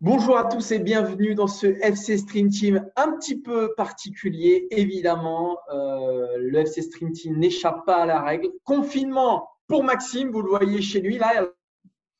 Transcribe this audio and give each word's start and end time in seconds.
Bonjour 0.00 0.36
à 0.36 0.44
tous 0.44 0.72
et 0.72 0.80
bienvenue 0.80 1.34
dans 1.34 1.46
ce 1.46 1.66
FC 1.66 2.18
Stream 2.18 2.48
Team 2.48 2.84
un 2.96 3.12
petit 3.12 3.40
peu 3.40 3.74
particulier. 3.76 4.66
Évidemment, 4.70 5.58
euh, 5.72 6.36
le 6.38 6.58
FC 6.58 6.82
Stream 6.82 7.12
Team 7.12 7.38
n'échappe 7.38 7.86
pas 7.86 8.02
à 8.02 8.06
la 8.06 8.20
règle. 8.20 8.48
Confinement 8.64 9.48
pour 9.66 9.84
Maxime, 9.84 10.30
vous 10.30 10.42
le 10.42 10.50
voyez 10.50 10.82
chez 10.82 11.00
lui. 11.00 11.16
Là, 11.16 11.46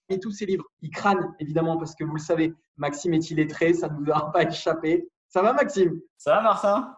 et 0.09 0.21
tous 0.21 0.31
ses 0.31 0.47
livres. 0.47 0.65
Il 0.83 0.91
crâne, 0.91 1.35
évidemment, 1.41 1.77
parce 1.77 1.95
que 1.95 2.05
vous 2.05 2.15
le 2.15 2.21
savez, 2.21 2.55
Maxime 2.77 3.15
est 3.15 3.31
illettré, 3.31 3.75
ça 3.75 3.89
ne 3.89 3.97
vous 3.97 4.11
aura 4.11 4.31
pas 4.33 4.45
échappé. 4.45 5.09
Ça 5.29 5.43
va, 5.43 5.53
Maxime? 5.53 6.01
Ça 6.17 6.37
va, 6.37 6.43
Martin? 6.43 6.97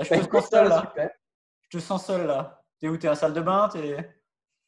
Je, 0.00 0.08
te 0.08 0.30
sens 0.30 0.48
seul, 0.48 0.68
là. 0.68 0.92
je 1.68 1.78
te 1.78 1.82
sens 1.82 2.06
seul 2.06 2.26
là. 2.26 2.64
T'es 2.80 2.88
où? 2.88 2.96
T'es 2.96 3.06
à 3.06 3.10
la 3.10 3.16
salle 3.16 3.34
de 3.34 3.40
bain? 3.40 3.68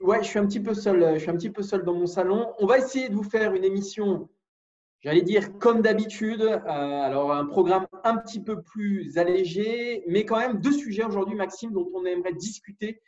Ouais, 0.01 0.23
je 0.23 0.29
suis 0.29 0.39
un 0.39 0.47
petit 0.47 0.61
peu 0.61 0.75
seul. 0.75 1.15
Je 1.15 1.19
suis 1.19 1.31
un 1.31 1.37
petit 1.37 1.51
peu 1.51 1.63
seul 1.63 1.83
dans 1.83 1.95
mon 1.95 2.07
salon. 2.07 2.55
On 2.59 2.67
va 2.67 2.79
essayer 2.79 3.09
de 3.09 3.15
vous 3.15 3.23
faire 3.23 3.55
une 3.55 3.65
émission, 3.65 4.29
j'allais 5.05 5.23
dire 5.23 5.59
comme 5.59 5.83
d'habitude. 5.83 6.43
Euh, 6.43 6.59
alors 6.67 7.33
un 7.33 7.47
programme 7.47 7.87
un 8.03 8.17
petit 8.17 8.43
peu 8.43 8.63
plus 8.63 9.17
allégé, 9.19 10.03
mais 10.09 10.25
quand 10.25 10.39
même 10.39 10.61
deux 10.61 10.73
sujets 10.73 11.05
aujourd'hui, 11.05 11.37
Maxime, 11.37 11.73
dont 11.73 11.89
on 11.95 12.05
aimerait 12.05 12.33
discuter 12.33 13.01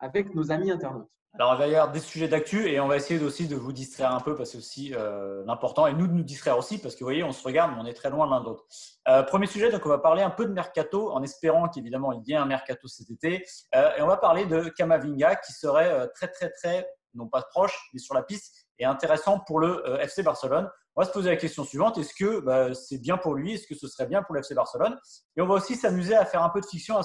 avec 0.00 0.34
nos 0.34 0.50
amis 0.50 0.70
internautes. 0.70 1.08
Alors, 1.36 1.54
il 1.54 1.58
va 1.58 1.66
y 1.66 1.74
avoir 1.74 1.90
des 1.90 1.98
sujets 1.98 2.28
d'actu 2.28 2.68
et 2.68 2.78
on 2.78 2.86
va 2.86 2.94
essayer 2.94 3.20
aussi 3.20 3.48
de 3.48 3.56
vous 3.56 3.72
distraire 3.72 4.14
un 4.14 4.20
peu 4.20 4.36
parce 4.36 4.52
que 4.52 4.52
c'est 4.52 4.58
aussi 4.58 4.94
euh, 4.94 5.42
l'important 5.46 5.88
et 5.88 5.92
nous 5.92 6.06
de 6.06 6.12
nous 6.12 6.22
distraire 6.22 6.56
aussi 6.56 6.78
parce 6.78 6.94
que 6.94 7.00
vous 7.00 7.06
voyez, 7.06 7.24
on 7.24 7.32
se 7.32 7.42
regarde, 7.44 7.72
mais 7.74 7.82
on 7.82 7.86
est 7.86 7.94
très 7.94 8.08
loin 8.08 8.30
l'un 8.30 8.38
de 8.40 8.44
l'autre. 8.44 8.64
Euh, 9.08 9.24
premier 9.24 9.48
sujet, 9.48 9.72
donc 9.72 9.84
on 9.84 9.88
va 9.88 9.98
parler 9.98 10.22
un 10.22 10.30
peu 10.30 10.46
de 10.46 10.52
mercato 10.52 11.10
en 11.10 11.24
espérant 11.24 11.68
qu'évidemment 11.68 12.12
il 12.12 12.22
y 12.24 12.34
ait 12.34 12.36
un 12.36 12.46
mercato 12.46 12.86
cet 12.86 13.10
été. 13.10 13.44
Euh, 13.74 13.96
et 13.96 14.02
on 14.02 14.06
va 14.06 14.16
parler 14.16 14.46
de 14.46 14.68
Kamavinga 14.68 15.34
qui 15.34 15.52
serait 15.52 16.08
très, 16.14 16.28
très, 16.28 16.50
très, 16.50 16.86
non 17.14 17.26
pas 17.26 17.42
proche, 17.42 17.90
mais 17.92 17.98
sur 17.98 18.14
la 18.14 18.22
piste 18.22 18.63
et 18.78 18.84
intéressant 18.84 19.40
pour 19.40 19.60
le 19.60 19.82
FC 20.00 20.22
Barcelone. 20.22 20.68
On 20.96 21.02
va 21.02 21.06
se 21.06 21.12
poser 21.12 21.30
la 21.30 21.36
question 21.36 21.64
suivante 21.64 21.98
est-ce 21.98 22.14
que 22.14 22.40
bah, 22.40 22.72
c'est 22.72 22.98
bien 22.98 23.16
pour 23.16 23.34
lui? 23.34 23.54
Est-ce 23.54 23.66
que 23.66 23.74
ce 23.74 23.88
serait 23.88 24.06
bien 24.06 24.22
pour 24.22 24.34
le 24.34 24.40
FC 24.40 24.54
Barcelone? 24.54 24.96
Et 25.36 25.40
on 25.40 25.46
va 25.46 25.54
aussi 25.54 25.74
s'amuser 25.74 26.14
à 26.14 26.24
faire 26.24 26.42
un 26.42 26.50
peu 26.50 26.60
de 26.60 26.66
fiction, 26.66 26.96
à, 26.96 27.02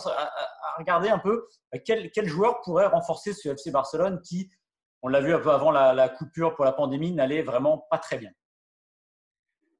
regarder 0.77 1.09
un 1.09 1.17
peu 1.17 1.47
bah, 1.71 1.79
quel, 1.79 2.27
joueur 2.27 2.61
pourrait 2.61 2.85
renforcer 2.85 3.33
ce 3.33 3.49
FC 3.49 3.71
Barcelone 3.71 4.21
qui, 4.21 4.51
on 5.01 5.07
l'a 5.07 5.21
vu 5.21 5.33
un 5.33 5.39
peu 5.39 5.49
avant 5.49 5.71
la, 5.71 6.09
coupure 6.09 6.55
pour 6.55 6.65
la 6.65 6.71
pandémie, 6.71 7.11
n'allait 7.11 7.41
vraiment 7.41 7.87
pas 7.89 7.97
très 7.97 8.17
bien. 8.17 8.31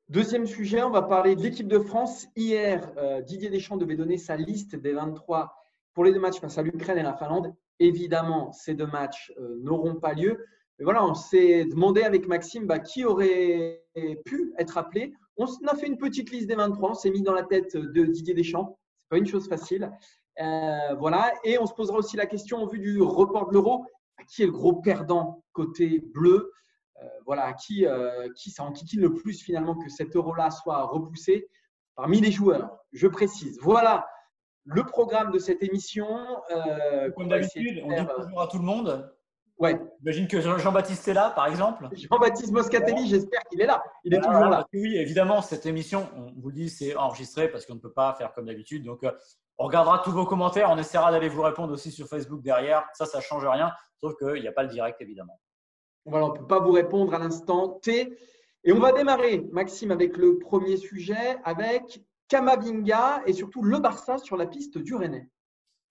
Deuxième 0.08 0.48
sujet, 0.48 0.82
on 0.82 0.90
va 0.90 1.04
parler 1.04 1.36
de 1.36 1.44
l'équipe 1.44 1.68
de 1.68 1.78
France. 1.78 2.26
Hier, 2.36 2.92
euh, 2.98 3.22
Didier 3.22 3.52
Deschamps 3.52 3.78
devait 3.78 3.96
donner 3.96 4.18
sa 4.18 4.36
liste 4.38 4.76
des 4.76 4.94
23 4.94 5.54
pour 5.94 6.04
les 6.04 6.12
deux 6.12 6.20
matchs 6.20 6.40
face 6.40 6.58
à 6.58 6.64
l'Ukraine 6.64 6.98
et 6.98 7.04
la 7.04 7.14
Finlande. 7.14 7.54
Évidemment, 7.78 8.52
ces 8.52 8.74
deux 8.74 8.88
matchs 8.88 9.32
euh, 9.38 9.60
n'auront 9.62 10.00
pas 10.00 10.14
lieu 10.14 10.44
voilà, 10.84 11.06
on 11.06 11.14
s'est 11.14 11.66
demandé 11.66 12.04
avec 12.04 12.28
Maxime 12.28 12.66
bah, 12.66 12.80
qui 12.80 13.04
aurait 13.06 13.84
pu 14.26 14.54
être 14.58 14.78
appelé. 14.78 15.14
On 15.38 15.46
a 15.68 15.76
fait 15.76 15.88
une 15.88 15.98
petite 15.98 16.32
liste 16.32 16.48
des 16.48 16.56
23, 16.56 16.92
on 16.92 16.94
s'est 16.94 17.12
mis 17.12 17.22
dans 17.22 17.34
la 17.34 17.44
tête 17.44 17.76
de 17.76 18.06
Didier 18.06 18.34
Deschamps. 18.34 18.78
Ce 19.10 19.16
n'est 19.16 19.18
pas 19.20 19.24
une 19.24 19.30
chose 19.30 19.48
facile. 19.48 19.92
Euh, 20.42 20.96
voilà, 20.96 21.34
et 21.44 21.58
on 21.60 21.66
se 21.66 21.74
posera 21.74 21.98
aussi 21.98 22.16
la 22.16 22.26
question 22.26 22.58
en 22.58 22.66
vue 22.66 22.80
du 22.80 23.02
report 23.02 23.48
de 23.48 23.54
l'euro 23.54 23.86
qui 24.28 24.44
est 24.44 24.46
le 24.46 24.52
gros 24.52 24.74
perdant 24.74 25.44
côté 25.54 26.00
bleu? 26.14 26.52
Euh, 27.02 27.08
Voilà, 27.26 27.54
qui, 27.54 27.86
euh, 27.86 28.28
qui 28.36 28.50
ça 28.50 28.64
enquiquine 28.64 29.02
le 29.02 29.14
plus 29.14 29.42
finalement 29.42 29.76
que 29.76 29.90
cet 29.90 30.16
euro-là 30.16 30.50
soit 30.52 30.84
repoussé 30.84 31.48
parmi 31.96 32.22
les 32.22 32.32
joueurs? 32.32 32.78
Je 32.92 33.08
précise. 33.08 33.58
Voilà 33.62 34.08
le 34.66 34.84
programme 34.84 35.32
de 35.32 35.40
cette 35.40 35.64
émission. 35.64 36.08
Comme 37.16 37.30
d'habitude, 37.30 37.82
on 37.84 37.90
dit 37.90 38.08
bonjour 38.18 38.42
à 38.42 38.48
tout 38.48 38.58
le 38.58 38.66
monde. 38.66 39.12
Ouais. 39.60 39.78
J'imagine 40.00 40.28
que 40.28 40.40
Jean-Baptiste 40.40 41.08
est 41.10 41.14
là, 41.14 41.32
par 41.32 41.48
exemple. 41.48 41.90
Jean-Baptiste 41.92 42.52
Moscatelli, 42.52 43.10
j'espère 43.10 43.42
qu'il 43.52 43.60
est 43.62 43.66
là. 43.66 43.84
Il 44.06 44.14
est 44.14 44.22
toujours 44.22 44.46
là. 44.46 44.66
Oui, 44.74 44.96
évidemment, 44.96 45.42
cette 45.42 45.66
émission, 45.66 46.08
on 46.16 46.32
vous 46.40 46.48
le 46.48 46.56
dit, 46.56 46.70
c'est 46.70 46.96
enregistré 46.96 47.50
parce 47.50 47.66
qu'on 47.66 47.76
ne 47.76 47.80
peut 47.80 47.92
pas 47.92 48.14
faire 48.14 48.32
comme 48.34 48.46
d'habitude. 48.46 48.86
Donc, 48.86 49.04
euh, 49.04 49.12
on 49.58 49.66
regardera 49.66 50.00
tous 50.00 50.12
vos 50.12 50.26
commentaires. 50.26 50.70
On 50.72 50.78
essaiera 50.78 51.12
d'aller 51.12 51.28
vous 51.28 51.42
répondre 51.42 51.74
aussi 51.74 51.92
sur 51.92 52.08
Facebook 52.08 52.42
derrière. 52.42 52.88
Ça, 52.94 53.06
ça 53.06 53.18
ne 53.18 53.24
change 53.24 53.46
rien, 53.46 53.74
sauf 54.00 54.16
qu'il 54.18 54.42
n'y 54.42 54.48
a 54.48 54.54
pas 54.54 54.64
le 54.64 54.70
direct, 54.70 55.02
évidemment. 55.02 55.38
Voilà, 56.06 56.28
on 56.28 56.34
ne 56.34 56.38
peut 56.38 56.48
pas 56.48 56.60
vous 56.60 56.72
répondre 56.72 57.14
à 57.14 57.20
l'instant 57.20 57.80
T. 57.82 58.18
Et 58.64 58.72
on 58.72 58.80
va 58.80 58.94
démarrer, 58.94 59.46
Maxime, 59.52 59.92
avec 59.92 60.16
le 60.16 60.40
premier 60.40 60.78
sujet, 60.78 61.38
avec 61.44 62.02
Kamavinga 62.30 63.24
et 63.26 63.34
surtout 63.34 63.62
le 63.62 63.80
Barça 63.80 64.18
sur 64.20 64.38
la 64.38 64.46
piste 64.46 64.78
du 64.78 64.96
Rennais. 64.96 65.28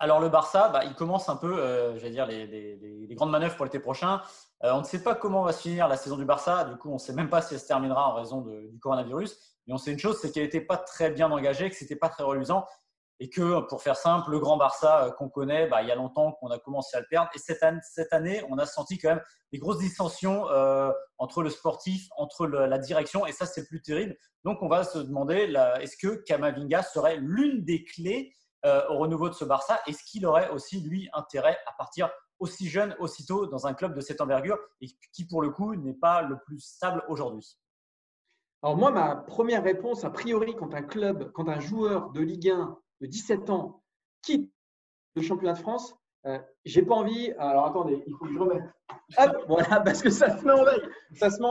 Alors 0.00 0.20
le 0.20 0.28
Barça, 0.28 0.68
bah, 0.68 0.84
il 0.84 0.94
commence 0.94 1.28
un 1.28 1.36
peu, 1.36 1.56
euh, 1.58 1.98
dire, 2.10 2.26
les, 2.26 3.08
grandes 3.16 3.30
manœuvres 3.30 3.56
pour 3.56 3.64
l'été 3.64 3.80
prochain. 3.80 4.22
Euh, 4.62 4.72
on 4.72 4.80
ne 4.80 4.84
sait 4.84 5.02
pas 5.02 5.16
comment 5.16 5.42
va 5.42 5.52
se 5.52 5.62
finir 5.62 5.88
la 5.88 5.96
saison 5.96 6.16
du 6.16 6.24
Barça. 6.24 6.64
Du 6.64 6.76
coup, 6.76 6.90
on 6.90 6.94
ne 6.94 6.98
sait 6.98 7.12
même 7.12 7.28
pas 7.28 7.42
si 7.42 7.54
elle 7.54 7.60
se 7.60 7.66
terminera 7.66 8.10
en 8.10 8.14
raison 8.14 8.42
du 8.42 8.78
coronavirus. 8.78 9.36
Mais 9.66 9.74
on 9.74 9.78
sait 9.78 9.90
une 9.90 9.98
chose, 9.98 10.18
c'est 10.20 10.30
qu'elle 10.30 10.44
n'était 10.44 10.60
pas 10.60 10.76
très 10.76 11.10
bien 11.10 11.30
engagée, 11.32 11.68
que 11.68 11.74
ce 11.74 11.82
n'était 11.82 11.96
pas 11.96 12.08
très 12.08 12.22
reluisant. 12.22 12.64
Et 13.18 13.28
que, 13.28 13.58
pour 13.62 13.82
faire 13.82 13.96
simple, 13.96 14.30
le 14.30 14.38
grand 14.38 14.56
Barça 14.56 15.06
euh, 15.06 15.10
qu'on 15.10 15.28
connaît, 15.28 15.66
bah, 15.66 15.82
il 15.82 15.88
y 15.88 15.90
a 15.90 15.96
longtemps 15.96 16.30
qu'on 16.30 16.50
a 16.52 16.60
commencé 16.60 16.96
à 16.96 17.00
le 17.00 17.06
perdre. 17.10 17.30
Et 17.34 17.38
cette 17.40 17.64
année, 17.64 17.80
cette 17.82 18.12
année, 18.12 18.44
on 18.50 18.58
a 18.58 18.66
senti 18.66 18.98
quand 18.98 19.08
même 19.08 19.22
des 19.52 19.58
grosses 19.58 19.78
distensions 19.78 20.44
entre 21.16 21.42
le 21.42 21.50
sportif, 21.50 22.06
entre 22.16 22.46
la 22.46 22.78
direction. 22.78 23.26
Et 23.26 23.32
ça, 23.32 23.46
c'est 23.46 23.66
plus 23.66 23.82
terrible. 23.82 24.14
Donc, 24.44 24.62
on 24.62 24.68
va 24.68 24.84
se 24.84 24.98
demander, 24.98 25.52
est-ce 25.80 25.96
que 25.96 26.22
Kamavinga 26.22 26.84
serait 26.84 27.16
l'une 27.16 27.64
des 27.64 27.82
clés 27.82 28.32
euh, 28.64 28.88
au 28.88 28.98
renouveau 28.98 29.28
de 29.28 29.34
ce 29.34 29.44
Barça 29.44 29.80
Est-ce 29.86 30.02
qu'il 30.04 30.26
aurait 30.26 30.50
aussi, 30.50 30.80
lui, 30.80 31.08
intérêt 31.12 31.58
à 31.66 31.72
partir 31.72 32.10
aussi 32.38 32.68
jeune, 32.68 32.94
aussitôt, 32.98 33.46
dans 33.46 33.66
un 33.66 33.74
club 33.74 33.94
de 33.94 34.00
cette 34.00 34.20
envergure 34.20 34.58
et 34.80 34.86
qui, 35.12 35.26
pour 35.26 35.42
le 35.42 35.50
coup, 35.50 35.74
n'est 35.74 35.94
pas 35.94 36.22
le 36.22 36.38
plus 36.44 36.60
stable 36.60 37.04
aujourd'hui? 37.08 37.58
Alors 38.62 38.76
moi, 38.76 38.90
ma 38.90 39.14
première 39.14 39.62
réponse, 39.62 40.04
a 40.04 40.10
priori, 40.10 40.56
quand 40.56 40.74
un 40.74 40.82
club, 40.82 41.30
quand 41.32 41.48
un 41.48 41.60
joueur 41.60 42.10
de 42.10 42.20
Ligue 42.20 42.50
1 42.50 42.76
de 43.00 43.06
17 43.06 43.50
ans 43.50 43.84
quitte 44.22 44.52
le 45.14 45.22
championnat 45.22 45.52
de 45.52 45.58
France, 45.58 45.94
euh, 46.26 46.38
j'ai 46.64 46.82
pas 46.82 46.96
envie. 46.96 47.32
Alors 47.38 47.66
attendez, 47.66 48.02
il 48.06 48.14
faut 48.14 48.24
que 48.24 48.32
je 48.32 48.38
remette. 48.38 48.64
voilà, 49.46 49.80
parce 49.84 50.02
que 50.02 50.10
ça 50.10 50.36
se 50.36 50.44
met 50.44 50.52
en 50.52 50.64
veille. 50.64 50.82
Ça 51.14 51.30
se 51.30 51.40
met 51.40 51.48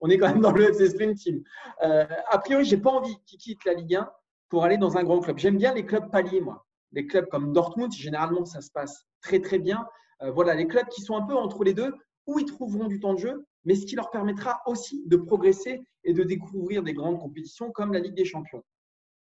on 0.00 0.08
est 0.08 0.18
quand 0.18 0.28
même 0.28 0.40
dans 0.40 0.52
le 0.52 0.70
FC 0.70 0.88
Stream 0.88 1.14
Team. 1.14 1.42
Euh, 1.82 2.06
a 2.28 2.38
priori, 2.38 2.64
j'ai 2.64 2.78
pas 2.78 2.90
envie 2.90 3.16
qu'il 3.26 3.38
quitte 3.38 3.64
la 3.66 3.74
Ligue 3.74 3.96
1 3.96 4.10
pour 4.48 4.64
aller 4.64 4.78
dans 4.78 4.96
un 4.96 5.04
grand 5.04 5.20
club. 5.20 5.38
J'aime 5.38 5.56
bien 5.56 5.74
les 5.74 5.84
clubs 5.84 6.10
paliers, 6.10 6.40
moi. 6.40 6.64
Les 6.92 7.06
clubs 7.06 7.28
comme 7.28 7.52
Dortmund, 7.52 7.92
généralement, 7.92 8.44
ça 8.44 8.60
se 8.60 8.70
passe 8.70 9.04
très, 9.20 9.40
très 9.40 9.58
bien. 9.58 9.86
Euh, 10.22 10.30
voilà, 10.30 10.54
les 10.54 10.66
clubs 10.66 10.88
qui 10.88 11.02
sont 11.02 11.16
un 11.16 11.26
peu 11.26 11.34
entre 11.34 11.64
les 11.64 11.74
deux, 11.74 11.92
où 12.26 12.38
ils 12.38 12.46
trouveront 12.46 12.86
du 12.86 13.00
temps 13.00 13.14
de 13.14 13.18
jeu, 13.18 13.44
mais 13.64 13.74
ce 13.74 13.86
qui 13.86 13.96
leur 13.96 14.10
permettra 14.10 14.62
aussi 14.66 15.02
de 15.06 15.16
progresser 15.16 15.82
et 16.04 16.12
de 16.12 16.22
découvrir 16.22 16.82
des 16.82 16.94
grandes 16.94 17.18
compétitions 17.18 17.70
comme 17.72 17.92
la 17.92 17.98
Ligue 17.98 18.14
des 18.14 18.24
Champions. 18.24 18.62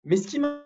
Mais 0.03 0.17
ce 0.17 0.27
qui 0.27 0.37
le 0.37 0.61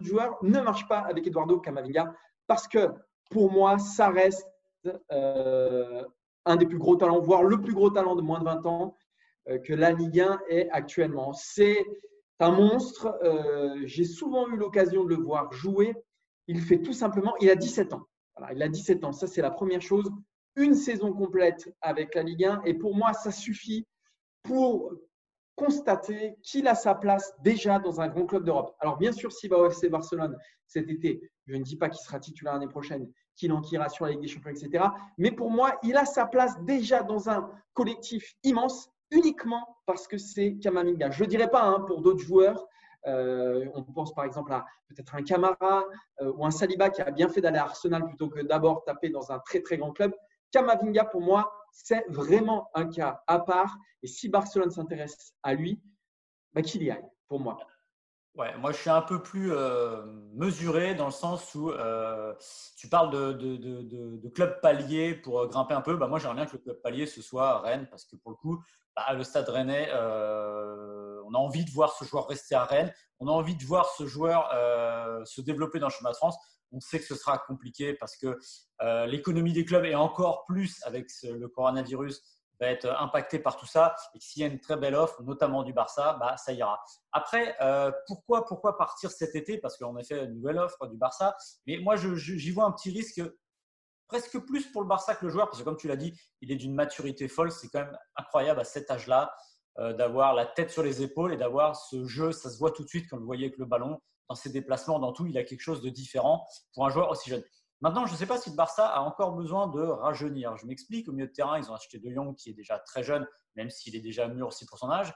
joueur 0.00 0.36
ne 0.42 0.60
marche 0.60 0.86
pas 0.88 1.00
avec 1.00 1.26
Eduardo 1.26 1.58
Camavinga 1.58 2.14
parce 2.46 2.68
que 2.68 2.88
pour 3.30 3.50
moi, 3.50 3.78
ça 3.78 4.10
reste 4.10 4.46
euh, 5.10 6.04
un 6.44 6.56
des 6.56 6.66
plus 6.66 6.78
gros 6.78 6.96
talents, 6.96 7.20
voire 7.20 7.42
le 7.42 7.60
plus 7.60 7.74
gros 7.74 7.90
talent 7.90 8.14
de 8.14 8.22
moins 8.22 8.38
de 8.38 8.44
20 8.44 8.66
ans 8.66 8.96
euh, 9.48 9.58
que 9.58 9.72
la 9.72 9.90
Ligue 9.90 10.20
1 10.20 10.40
est 10.48 10.68
actuellement. 10.70 11.32
C'est 11.32 11.84
un 12.40 12.50
monstre. 12.50 13.16
Euh, 13.22 13.80
j'ai 13.84 14.04
souvent 14.04 14.48
eu 14.48 14.56
l'occasion 14.56 15.04
de 15.04 15.10
le 15.10 15.16
voir 15.16 15.52
jouer. 15.52 15.94
Il 16.48 16.60
fait 16.60 16.80
tout 16.80 16.92
simplement, 16.92 17.34
il 17.40 17.50
a 17.50 17.56
17 17.56 17.92
ans. 17.92 18.06
il 18.52 18.62
a 18.62 18.68
17 18.68 19.04
ans. 19.04 19.12
Ça, 19.12 19.26
c'est 19.26 19.42
la 19.42 19.50
première 19.50 19.82
chose. 19.82 20.10
Une 20.54 20.74
saison 20.74 21.12
complète 21.12 21.74
avec 21.80 22.14
la 22.14 22.22
Ligue 22.22 22.44
1. 22.44 22.62
Et 22.64 22.74
pour 22.74 22.94
moi, 22.94 23.12
ça 23.12 23.30
suffit 23.30 23.86
pour 24.42 24.92
constater 25.56 26.36
qu'il 26.42 26.68
a 26.68 26.74
sa 26.74 26.94
place 26.94 27.34
déjà 27.42 27.78
dans 27.78 28.00
un 28.00 28.08
grand 28.08 28.26
club 28.26 28.44
d'Europe. 28.44 28.76
Alors, 28.78 28.98
bien 28.98 29.12
sûr, 29.12 29.32
s'il 29.32 29.50
va 29.50 29.58
au 29.58 29.66
FC 29.70 29.88
Barcelone 29.88 30.36
cet 30.66 30.88
été, 30.88 31.30
je 31.46 31.56
ne 31.56 31.62
dis 31.62 31.76
pas 31.76 31.88
qu'il 31.88 32.04
sera 32.04 32.20
titulaire 32.20 32.54
l'année 32.54 32.68
prochaine, 32.68 33.10
qu'il 33.34 33.52
enquillera 33.52 33.88
sur 33.88 34.04
la 34.04 34.12
Ligue 34.12 34.20
des 34.20 34.28
Champions, 34.28 34.50
etc. 34.50 34.84
Mais 35.18 35.30
pour 35.32 35.50
moi, 35.50 35.78
il 35.82 35.96
a 35.96 36.04
sa 36.04 36.26
place 36.26 36.54
déjà 36.64 37.02
dans 37.02 37.30
un 37.30 37.50
collectif 37.72 38.34
immense 38.42 38.90
uniquement 39.10 39.78
parce 39.86 40.06
que 40.06 40.18
c'est 40.18 40.56
Kamavinga. 40.58 41.10
Je 41.10 41.24
ne 41.24 41.28
dirais 41.28 41.50
pas 41.50 41.62
hein, 41.62 41.80
pour 41.80 42.02
d'autres 42.02 42.20
joueurs. 42.20 42.66
Euh, 43.06 43.66
on 43.74 43.84
pense 43.84 44.12
par 44.14 44.24
exemple 44.24 44.52
à 44.52 44.64
peut-être 44.88 45.14
un 45.14 45.22
Camara 45.22 45.84
euh, 46.20 46.32
ou 46.32 46.44
un 46.44 46.50
Saliba 46.50 46.90
qui 46.90 47.02
a 47.02 47.10
bien 47.12 47.28
fait 47.28 47.40
d'aller 47.40 47.58
à 47.58 47.64
Arsenal 47.64 48.04
plutôt 48.04 48.28
que 48.28 48.40
d'abord 48.40 48.82
taper 48.84 49.10
dans 49.10 49.30
un 49.30 49.38
très 49.40 49.60
très 49.60 49.76
grand 49.76 49.92
club. 49.92 50.12
Kamavinga, 50.50 51.04
pour 51.04 51.20
moi, 51.20 51.52
c'est 51.72 52.04
vraiment 52.08 52.68
un 52.74 52.88
cas 52.88 53.22
à 53.26 53.38
part. 53.38 53.76
Et 54.02 54.06
si 54.06 54.28
Barcelone 54.28 54.70
s'intéresse 54.70 55.34
à 55.42 55.54
lui, 55.54 55.80
bah, 56.52 56.62
qu'il 56.62 56.82
y 56.82 56.90
aille, 56.90 57.06
pour 57.28 57.38
moi. 57.40 57.58
Ouais, 58.36 58.54
moi 58.58 58.70
je 58.70 58.76
suis 58.76 58.90
un 58.90 59.00
peu 59.00 59.22
plus 59.22 59.50
euh, 59.54 60.02
mesuré 60.34 60.94
dans 60.94 61.06
le 61.06 61.10
sens 61.10 61.54
où 61.54 61.70
euh, 61.70 62.34
tu 62.76 62.86
parles 62.86 63.10
de, 63.10 63.32
de, 63.32 63.56
de, 63.56 64.28
club 64.28 64.60
palier 64.60 65.14
pour 65.14 65.40
euh, 65.40 65.46
grimper 65.46 65.72
un 65.72 65.80
peu. 65.80 65.96
Bah, 65.96 66.06
moi 66.06 66.18
j'aimerais 66.18 66.34
bien 66.34 66.44
que 66.46 66.52
le 66.52 66.58
club 66.58 66.82
palier 66.82 67.06
ce 67.06 67.22
soit 67.22 67.60
Rennes 67.60 67.86
parce 67.90 68.04
que 68.04 68.14
pour 68.16 68.30
le 68.32 68.36
coup, 68.36 68.62
bah, 68.94 69.10
le 69.14 69.24
stade 69.24 69.48
rennais, 69.48 69.90
on 69.90 71.34
a 71.34 71.38
envie 71.38 71.64
de 71.64 71.70
voir 71.70 71.92
ce 71.96 72.04
joueur 72.04 72.28
rester 72.28 72.54
à 72.54 72.66
Rennes. 72.66 72.92
On 73.20 73.28
a 73.28 73.30
envie 73.30 73.56
de 73.56 73.64
voir 73.64 73.88
ce 73.96 74.06
joueur 74.06 74.50
se 75.24 75.40
développer 75.40 75.78
dans 75.78 75.88
le 75.88 75.92
chemin 75.92 76.10
de 76.10 76.16
France. 76.16 76.36
On 76.72 76.80
sait 76.80 76.98
que 76.98 77.06
ce 77.06 77.14
sera 77.14 77.38
compliqué 77.38 77.94
parce 77.94 78.18
que 78.18 78.38
l'économie 79.06 79.54
des 79.54 79.64
clubs 79.64 79.86
est 79.86 79.94
encore 79.94 80.44
plus 80.44 80.78
avec 80.84 81.06
le 81.22 81.48
coronavirus 81.48 82.22
va 82.60 82.68
être 82.68 82.86
impacté 83.00 83.38
par 83.38 83.56
tout 83.56 83.66
ça 83.66 83.94
et 84.14 84.20
s'il 84.20 84.42
y 84.42 84.44
a 84.44 84.48
une 84.48 84.60
très 84.60 84.76
belle 84.76 84.94
offre, 84.94 85.22
notamment 85.22 85.62
du 85.62 85.72
Barça, 85.72 86.16
bah, 86.20 86.36
ça 86.36 86.52
ira. 86.52 86.82
Après, 87.12 87.56
euh, 87.60 87.90
pourquoi, 88.06 88.44
pourquoi 88.46 88.76
partir 88.76 89.10
cet 89.10 89.34
été? 89.34 89.58
Parce 89.58 89.76
qu'en 89.76 89.96
effet, 89.96 90.24
une 90.24 90.34
nouvelle 90.34 90.58
offre 90.58 90.86
du 90.86 90.96
Barça. 90.96 91.36
Mais 91.66 91.78
moi, 91.78 91.96
j'y 91.96 92.50
vois 92.50 92.64
un 92.64 92.72
petit 92.72 92.90
risque 92.90 93.22
presque 94.08 94.38
plus 94.38 94.66
pour 94.70 94.82
le 94.82 94.88
Barça 94.88 95.14
que 95.14 95.24
le 95.26 95.30
joueur, 95.30 95.48
parce 95.48 95.58
que 95.58 95.64
comme 95.64 95.76
tu 95.76 95.88
l'as 95.88 95.96
dit, 95.96 96.18
il 96.40 96.52
est 96.52 96.56
d'une 96.56 96.74
maturité 96.74 97.28
folle. 97.28 97.50
C'est 97.50 97.68
quand 97.68 97.80
même 97.80 97.98
incroyable 98.16 98.60
à 98.60 98.64
cet 98.64 98.90
âge-là 98.90 99.34
euh, 99.78 99.92
d'avoir 99.92 100.34
la 100.34 100.46
tête 100.46 100.70
sur 100.70 100.82
les 100.82 101.02
épaules 101.02 101.32
et 101.32 101.36
d'avoir 101.36 101.76
ce 101.76 102.06
jeu. 102.06 102.32
Ça 102.32 102.50
se 102.50 102.58
voit 102.58 102.70
tout 102.70 102.82
de 102.82 102.88
suite 102.88 103.06
quand 103.10 103.18
vous 103.18 103.26
voyez 103.26 103.46
avec 103.46 103.58
le 103.58 103.66
ballon, 103.66 104.00
dans 104.28 104.34
ses 104.34 104.50
déplacements, 104.50 104.98
dans 104.98 105.12
tout. 105.12 105.26
Il 105.26 105.36
a 105.38 105.44
quelque 105.44 105.60
chose 105.60 105.82
de 105.82 105.90
différent 105.90 106.46
pour 106.74 106.86
un 106.86 106.90
joueur 106.90 107.10
aussi 107.10 107.30
jeune. 107.30 107.44
Maintenant, 107.80 108.06
je 108.06 108.12
ne 108.12 108.16
sais 108.16 108.26
pas 108.26 108.38
si 108.38 108.50
le 108.50 108.56
Barça 108.56 108.86
a 108.86 109.00
encore 109.00 109.32
besoin 109.32 109.68
de 109.68 109.80
rajeunir. 109.80 110.56
Je 110.56 110.66
m'explique, 110.66 111.08
au 111.08 111.12
milieu 111.12 111.26
de 111.26 111.32
terrain, 111.32 111.58
ils 111.58 111.70
ont 111.70 111.74
acheté 111.74 111.98
De 111.98 112.10
Jong 112.10 112.34
qui 112.34 112.50
est 112.50 112.54
déjà 112.54 112.78
très 112.78 113.02
jeune, 113.02 113.26
même 113.54 113.70
s'il 113.70 113.94
est 113.94 114.00
déjà 114.00 114.28
mûr 114.28 114.48
aussi 114.48 114.64
pour 114.66 114.78
son 114.78 114.90
âge. 114.90 115.12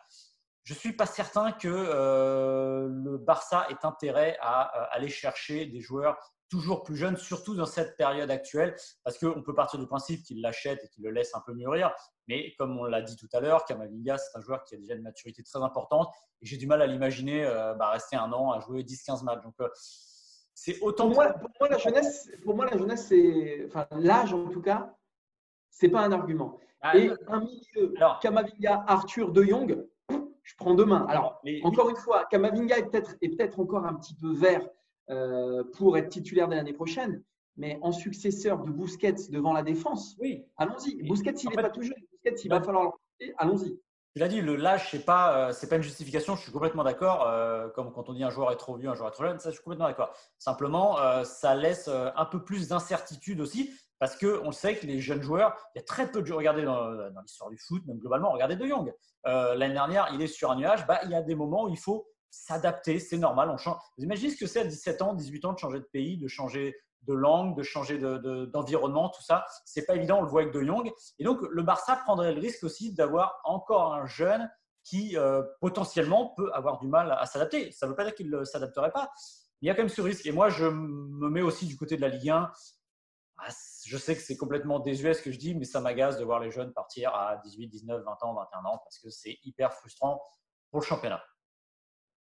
Je 0.65 0.75
ne 0.75 0.79
suis 0.79 0.93
pas 0.93 1.07
certain 1.07 1.53
que 1.53 1.69
euh, 1.69 2.89
le 2.89 3.17
Barça 3.17 3.67
ait 3.71 3.87
intérêt 3.87 4.37
à 4.43 4.79
euh, 4.79 4.87
aller 4.91 5.09
chercher 5.09 5.67
des 5.67 5.81
joueurs 5.81 6.19
toujours 6.51 6.83
plus 6.83 6.97
jeunes, 6.97 7.17
surtout 7.17 7.55
dans 7.55 7.65
cette 7.65 7.97
période 7.97 8.31
actuelle, 8.31 8.75
parce 9.05 9.17
qu'on 9.19 9.41
peut 9.43 9.55
partir 9.55 9.79
du 9.79 9.87
principe 9.87 10.25
qu'il 10.25 10.43
l'achète 10.43 10.83
et 10.85 10.89
qu'il 10.89 11.05
le 11.05 11.11
laisse 11.11 11.35
un 11.35 11.41
peu 11.47 11.55
mûrir. 11.55 11.95
Mais 12.29 12.55
comme 12.59 12.77
on 12.79 12.85
l'a 12.85 13.01
dit 13.03 13.17
tout 13.17 13.29
à 13.33 13.41
l'heure, 13.41 13.65
Kamavinga, 13.65 14.19
c'est 14.19 14.37
un 14.37 14.41
joueur 14.41 14.65
qui 14.65 14.75
a 14.75 14.79
déjà 14.79 14.95
une 14.95 15.03
maturité 15.03 15.43
très 15.43 15.63
importante 15.63 16.09
et 16.43 16.47
j'ai 16.47 16.57
du 16.57 16.67
mal 16.67 16.83
à 16.83 16.87
l'imaginer 16.87 17.45
euh, 17.45 17.75
bah, 17.75 17.91
rester 17.91 18.17
un 18.17 18.33
an 18.33 18.51
à 18.51 18.61
jouer 18.61 18.83
10-15 18.83 19.25
matchs. 19.25 19.43
C'est 20.63 20.79
autant. 20.83 21.07
Pour 21.07 21.15
moi, 21.15 21.33
pour 21.33 21.51
moi, 21.59 21.69
la 21.71 21.79
jeunesse, 21.79 22.31
pour 22.45 22.55
moi, 22.55 22.67
la 22.67 22.77
jeunesse, 22.77 23.07
c'est, 23.07 23.65
enfin, 23.67 23.87
l'âge 23.93 24.35
en 24.35 24.47
tout 24.49 24.61
cas, 24.61 24.95
c'est 25.71 25.89
pas 25.89 26.03
un 26.03 26.13
argument. 26.13 26.61
Ah, 26.83 26.99
et 26.99 27.11
un 27.29 27.41
milieu, 27.41 27.95
Kamavinga, 28.21 28.85
Arthur, 28.87 29.33
De 29.33 29.43
Jong, 29.43 29.87
je 30.43 30.55
prends 30.57 30.75
deux 30.75 30.85
mains. 30.85 31.07
Alors, 31.09 31.41
encore 31.63 31.89
une 31.89 31.97
fois, 31.97 32.27
Kamavinga 32.31 32.77
est 32.77 32.91
peut-être 32.91 33.17
est 33.23 33.31
peut-être 33.31 33.59
encore 33.59 33.87
un 33.87 33.95
petit 33.95 34.15
peu 34.15 34.35
vert 34.35 34.69
euh, 35.09 35.65
pour 35.79 35.97
être 35.97 36.11
titulaire 36.11 36.47
de 36.47 36.55
l'année 36.55 36.75
prochaine, 36.75 37.23
mais 37.57 37.79
en 37.81 37.93
successeur 37.93 38.63
de 38.63 38.71
Busquets 38.71 39.31
devant 39.31 39.55
la 39.55 39.63
défense, 39.63 40.15
oui. 40.21 40.45
allons-y. 40.59 41.03
Busquets, 41.05 41.33
il 41.43 41.49
n'est 41.49 41.57
pas 41.57 41.71
tout 41.71 41.83
jeune. 41.83 41.97
Busquets, 42.13 42.39
il 42.45 42.51
va 42.51 42.61
falloir 42.61 42.99
allons-y. 43.39 43.81
Tu 44.15 44.19
l'as 44.19 44.27
dit, 44.27 44.41
le 44.41 44.57
lâche, 44.57 44.91
ce 44.91 44.97
n'est 44.97 45.03
pas, 45.05 45.51
euh, 45.51 45.67
pas 45.69 45.77
une 45.77 45.83
justification, 45.83 46.35
je 46.35 46.43
suis 46.43 46.51
complètement 46.51 46.83
d'accord. 46.83 47.29
Euh, 47.29 47.69
comme 47.69 47.93
quand 47.93 48.09
on 48.09 48.13
dit 48.13 48.25
un 48.25 48.31
joueur 48.31 48.51
est 48.51 48.57
trop 48.57 48.77
vieux, 48.77 48.89
un 48.89 48.95
joueur 48.95 49.11
est 49.11 49.13
trop 49.13 49.25
jeune, 49.25 49.39
ça, 49.39 49.51
je 49.51 49.55
suis 49.55 49.63
complètement 49.63 49.87
d'accord. 49.87 50.13
Simplement, 50.39 50.99
euh, 50.99 51.23
ça 51.23 51.55
laisse 51.55 51.89
un 51.89 52.25
peu 52.25 52.43
plus 52.43 52.69
d'incertitude 52.69 53.41
aussi, 53.41 53.73
parce 54.01 54.17
qu'on 54.17 54.51
sait 54.51 54.77
que 54.77 54.87
les 54.87 54.99
jeunes 54.99 55.23
joueurs, 55.23 55.57
il 55.75 55.79
y 55.79 55.81
a 55.81 55.85
très 55.85 56.11
peu 56.11 56.23
de 56.23 56.27
joueurs. 56.27 56.39
Regardez 56.39 56.65
dans, 56.65 56.91
l'histoire 57.23 57.51
du 57.51 57.59
foot, 57.59 57.87
même 57.87 57.99
globalement, 57.99 58.33
regardez 58.33 58.57
De 58.57 58.67
Jong. 58.67 58.93
L'année 59.25 59.75
dernière, 59.75 60.09
il 60.13 60.21
est 60.23 60.27
sur 60.27 60.51
un 60.51 60.57
nuage, 60.57 60.87
bah, 60.89 61.01
il 61.05 61.11
y 61.11 61.15
a 61.15 61.23
des 61.23 61.37
moments 61.37 61.65
où 61.65 61.69
il 61.69 61.79
faut 61.79 62.09
s'adapter, 62.31 62.99
c'est 62.99 63.19
normal. 63.19 63.51
On 63.51 63.59
change. 63.59 63.77
Vous 63.97 64.05
imaginez 64.05 64.31
ce 64.31 64.37
que 64.39 64.47
c'est 64.47 64.61
à 64.61 64.65
17 64.65 65.03
ans, 65.03 65.15
18 65.15 65.45
ans 65.45 65.53
de 65.53 65.59
changer 65.59 65.79
de 65.79 65.89
pays, 65.93 66.17
de 66.17 66.27
changer 66.27 66.75
de 67.03 67.15
langue, 67.15 67.57
de 67.57 67.63
changer 67.63 67.99
d'environnement, 67.99 69.09
tout 69.09 69.23
ça. 69.23 69.45
C'est 69.65 69.87
pas 69.87 69.97
évident, 69.97 70.19
on 70.19 70.23
le 70.23 70.29
voit 70.29 70.43
avec 70.43 70.53
De 70.53 70.63
Jong. 70.63 70.91
Et 71.19 71.25
donc, 71.25 71.41
le 71.43 71.63
Barça 71.63 71.97
prendrait 71.97 72.35
le 72.35 72.41
risque 72.41 72.65
aussi 72.65 72.93
d'avoir 72.93 73.41
encore 73.45 73.95
un 73.95 74.07
jeune 74.07 74.51
qui 74.83 75.17
euh, 75.17 75.43
potentiellement 75.61 76.35
peut 76.37 76.51
avoir 76.53 76.79
du 76.79 76.89
mal 76.89 77.13
à, 77.13 77.27
s'adapter. 77.27 77.71
Ça 77.73 77.87
ne 77.87 77.91
veut 77.91 77.97
pas 77.97 78.05
dire 78.05 78.15
qu'il 78.15 78.31
ne 78.31 78.45
s'adapterait 78.45 78.93
pas. 78.93 79.11
Il 79.61 79.69
y 79.69 79.71
a 79.71 79.75
quand 79.75 79.83
même 79.83 79.89
ce 79.89 80.01
risque. 80.01 80.27
Et 80.27 80.33
moi, 80.33 80.49
je 80.49 80.67
me 80.67 81.29
mets 81.29 81.43
aussi 81.43 81.67
du 81.67 81.77
côté 81.77 81.97
de 81.97 82.01
la 82.01 82.09
Ligue 82.09 82.31
1. 82.31 82.51
Ah, 83.43 83.49
je 83.87 83.97
sais 83.97 84.15
que 84.15 84.21
c'est 84.21 84.37
complètement 84.37 84.81
désuet 84.81 85.15
ce 85.15 85.23
que 85.23 85.33
je 85.33 85.39
dis, 85.39 85.55
mais 85.55 85.65
ça 85.65 85.81
m'agace 85.81 86.19
de 86.19 86.25
voir 86.25 86.41
les 86.41 86.51
jeunes 86.51 86.73
partir 86.73 87.15
à 87.15 87.37
18, 87.39 87.69
19, 87.69 88.03
20 88.05 88.23
ans, 88.23 88.35
21 88.35 88.59
ans, 88.71 88.79
parce 88.85 88.99
que 88.99 89.09
c'est 89.09 89.39
hyper 89.45 89.73
frustrant 89.73 90.21
pour 90.71 90.81
le 90.81 90.85
championnat. 90.85 91.23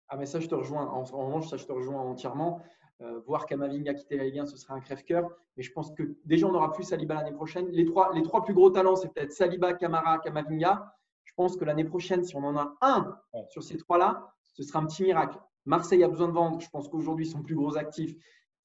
Ah, 0.08 0.16
mais 0.16 0.26
ça, 0.26 0.40
je 0.40 0.48
te 0.48 0.54
rejoins. 0.54 0.86
En, 0.86 1.02
revanche, 1.02 1.48
ça, 1.48 1.56
je 1.56 1.64
te 1.64 1.72
rejoins 1.72 2.00
entièrement. 2.00 2.60
Euh, 3.00 3.18
voir 3.26 3.46
Kamavinga 3.46 3.92
quitter 3.94 4.16
la 4.16 4.24
Ligue 4.24 4.38
1, 4.38 4.46
ce 4.46 4.56
serait 4.56 4.74
un 4.74 4.80
crève-cœur. 4.80 5.28
Mais 5.56 5.62
je 5.62 5.72
pense 5.72 5.92
que 5.92 6.16
déjà, 6.24 6.46
on 6.46 6.54
aura 6.54 6.72
plus 6.72 6.84
Saliba 6.84 7.14
l'année 7.14 7.32
prochaine. 7.32 7.68
Les 7.70 7.84
trois, 7.84 8.12
les 8.14 8.22
trois 8.22 8.42
plus 8.42 8.54
gros 8.54 8.70
talents, 8.70 8.96
c'est 8.96 9.12
peut-être 9.12 9.32
Saliba, 9.32 9.74
Camara, 9.74 10.18
Kamavinga. 10.18 10.94
Je 11.24 11.32
pense 11.34 11.56
que 11.56 11.64
l'année 11.64 11.84
prochaine, 11.84 12.22
si 12.22 12.36
on 12.36 12.44
en 12.44 12.56
a 12.56 12.76
un 12.80 13.18
sur 13.48 13.62
ces 13.62 13.76
trois-là, 13.76 14.32
ce 14.52 14.62
sera 14.62 14.78
un 14.78 14.86
petit 14.86 15.02
miracle. 15.02 15.38
Marseille 15.64 16.04
a 16.04 16.08
besoin 16.08 16.28
de 16.28 16.32
vendre. 16.32 16.60
Je 16.60 16.68
pense 16.70 16.88
qu'aujourd'hui, 16.88 17.26
son 17.26 17.42
plus 17.42 17.56
gros 17.56 17.76
actif, 17.76 18.14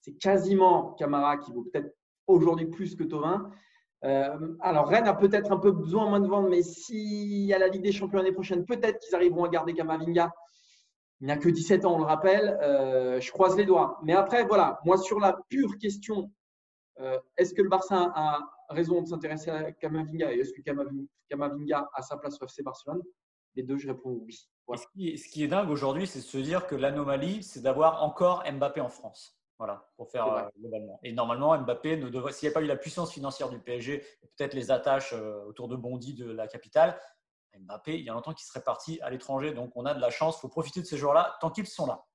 c'est 0.02 0.14
quasiment 0.14 0.94
Camara 0.94 1.38
qui 1.38 1.52
vaut 1.52 1.64
peut-être 1.64 1.96
aujourd'hui 2.28 2.68
plus 2.68 2.96
que 2.96 3.04
Tovin. 3.04 3.50
Euh, 4.06 4.56
alors, 4.62 4.88
Rennes 4.88 5.08
a 5.08 5.14
peut-être 5.14 5.52
un 5.52 5.58
peu 5.58 5.72
besoin 5.72 6.08
moins 6.08 6.20
de 6.20 6.28
vendre, 6.28 6.50
mais 6.50 6.62
s'il 6.62 7.46
y 7.46 7.54
a 7.54 7.58
la 7.58 7.68
Ligue 7.68 7.82
des 7.82 7.92
Champions 7.92 8.20
l'année 8.20 8.32
prochaine, 8.32 8.66
peut-être 8.66 9.00
qu'ils 9.00 9.16
arriveront 9.16 9.46
à 9.46 9.50
garder 9.50 9.74
Kamavinga 9.74 10.32
il 11.22 11.28
n'a 11.28 11.38
que 11.38 11.50
17 11.50 11.86
ans, 11.86 11.96
on 11.96 11.98
le 12.00 12.06
rappelle. 12.06 12.58
Euh, 12.62 13.20
je 13.20 13.32
croise 13.32 13.58
les 13.58 13.66
doigts. 13.66 14.00
Mais 14.04 14.14
après, 14.14 14.46
voilà, 14.46 14.80
moi, 14.86 14.98
sur 14.98 15.20
la 15.20 15.38
pure 15.50 15.78
question, 15.78 16.32
euh, 17.00 17.20
est-ce 17.38 17.54
que 17.54 17.62
le 17.62 17.70
Barça 17.70 18.12
a 18.16 18.40
raison 18.70 19.02
de 19.02 19.08
s'intéresser 19.08 19.50
à 19.50 19.72
Kamavinga 19.72 20.34
et 20.34 20.40
est-ce 20.40 20.54
que 20.54 20.62
Kamavinga 20.62 21.90
a 21.94 22.02
sa 22.02 22.18
place 22.18 22.42
au 22.42 22.46
FC 22.46 22.64
Barcelone? 22.64 23.02
Les 23.56 23.64
deux, 23.64 23.78
je 23.78 23.88
réponds 23.88 24.22
oui. 24.26 24.48
Ce, 24.78 25.28
qui, 25.28 25.44
est 25.44 25.48
dingue 25.48 25.70
aujourd'hui, 25.70 26.06
c'est 26.06 26.20
de 26.20 26.24
se 26.24 26.38
dire 26.38 26.68
que 26.68 26.76
l'anomalie, 26.76 27.42
c'est 27.42 27.62
d'avoir 27.62 28.04
encore 28.04 28.44
Mbappé 28.50 28.82
en 28.82 28.90
France. 28.90 29.36
Voilà, 29.58 29.90
pour 29.98 30.10
faire 30.10 30.32
euh, 30.32 30.44
globalement. 30.58 31.00
Et 31.04 31.12
normalement, 31.12 31.58
Mbappé 31.58 31.98
ne 31.98 32.08
devrait, 32.08 32.32
s'il 32.32 32.48
n'y 32.48 32.54
a 32.54 32.58
pas 32.58 32.64
eu 32.64 32.68
la 32.68 32.78
puissance 32.78 33.12
financière 33.12 33.50
du 33.50 33.60
PSG, 33.60 34.06
peut-être 34.38 34.54
les 34.54 34.72
attaches 34.72 35.14
autour 35.48 35.68
de 35.68 35.76
Bondy 35.76 36.14
de 36.14 36.32
la 36.32 36.48
capitale, 36.48 36.98
Mbappé, 37.58 37.98
il 37.98 38.06
y 38.06 38.10
a 38.10 38.14
longtemps 38.14 38.34
qu'il 38.34 38.46
serait 38.46 38.64
parti 38.64 39.00
à 39.02 39.10
l'étranger. 39.10 39.54
Donc, 39.54 39.72
on 39.76 39.86
a 39.86 39.94
de 39.94 40.02
la 40.02 40.10
chance. 40.10 40.38
Il 40.38 40.42
faut 40.42 40.50
profiter 40.50 40.82
de 40.82 40.86
ces 40.86 40.98
joueurs-là 40.98 41.38
tant 41.42 41.50
qu'ils 41.50 41.68
sont 41.68 41.86
là. 41.86 42.06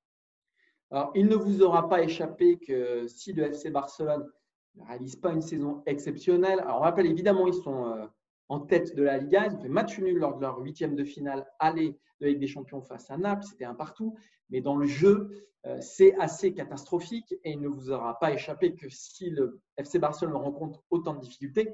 Alors, 0.91 1.11
il 1.15 1.27
ne 1.27 1.35
vous 1.35 1.63
aura 1.63 1.89
pas 1.89 2.03
échappé 2.03 2.59
que 2.59 3.07
si 3.09 3.33
le 3.33 3.45
FC 3.45 3.71
Barcelone 3.71 4.31
ne 4.77 4.85
réalise 4.85 5.17
pas 5.17 5.33
une 5.33 5.43
saison 5.43 5.83
exceptionnelle, 5.87 6.61
alors 6.61 6.79
on 6.79 6.81
rappelle 6.81 7.07
évidemment, 7.07 7.47
ils 7.47 7.55
sont 7.55 7.87
euh, 7.87 8.07
en 8.49 8.61
tête 8.61 8.95
de 8.95 9.03
la 9.03 9.19
Liga. 9.19 9.47
Ils 9.47 9.55
ont 9.55 9.61
fait 9.61 9.69
match 9.69 9.99
nul 9.99 10.19
lors 10.19 10.37
de 10.37 10.41
leur 10.41 10.59
huitième 10.59 10.95
de 10.95 11.05
finale 11.05 11.47
aller 11.59 11.99
de 12.21 12.27
Ligue 12.27 12.39
des 12.39 12.47
Champions 12.47 12.83
face 12.83 13.11
à 13.11 13.17
Naples. 13.17 13.45
C'était 13.45 13.65
un 13.65 13.75
partout. 13.75 14.17
Mais 14.51 14.61
dans 14.61 14.77
le 14.77 14.87
jeu, 14.87 15.49
euh, 15.67 15.81
c'est 15.81 16.15
assez 16.17 16.53
catastrophique 16.53 17.33
et 17.43 17.53
il 17.53 17.61
ne 17.61 17.69
vous 17.69 17.91
aura 17.91 18.19
pas 18.19 18.33
échappé 18.33 18.75
que 18.75 18.89
si 18.89 19.31
le 19.31 19.61
FC 19.77 19.99
Barcelone 19.99 20.37
rencontre 20.37 20.83
autant 20.91 21.15
de 21.15 21.21
difficultés, 21.21 21.73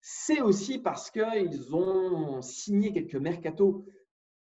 c'est 0.00 0.40
aussi 0.40 0.78
parce 0.78 1.10
qu'ils 1.10 1.74
ont 1.74 2.40
signé 2.42 2.92
quelques 2.92 3.16
mercatos 3.16 3.84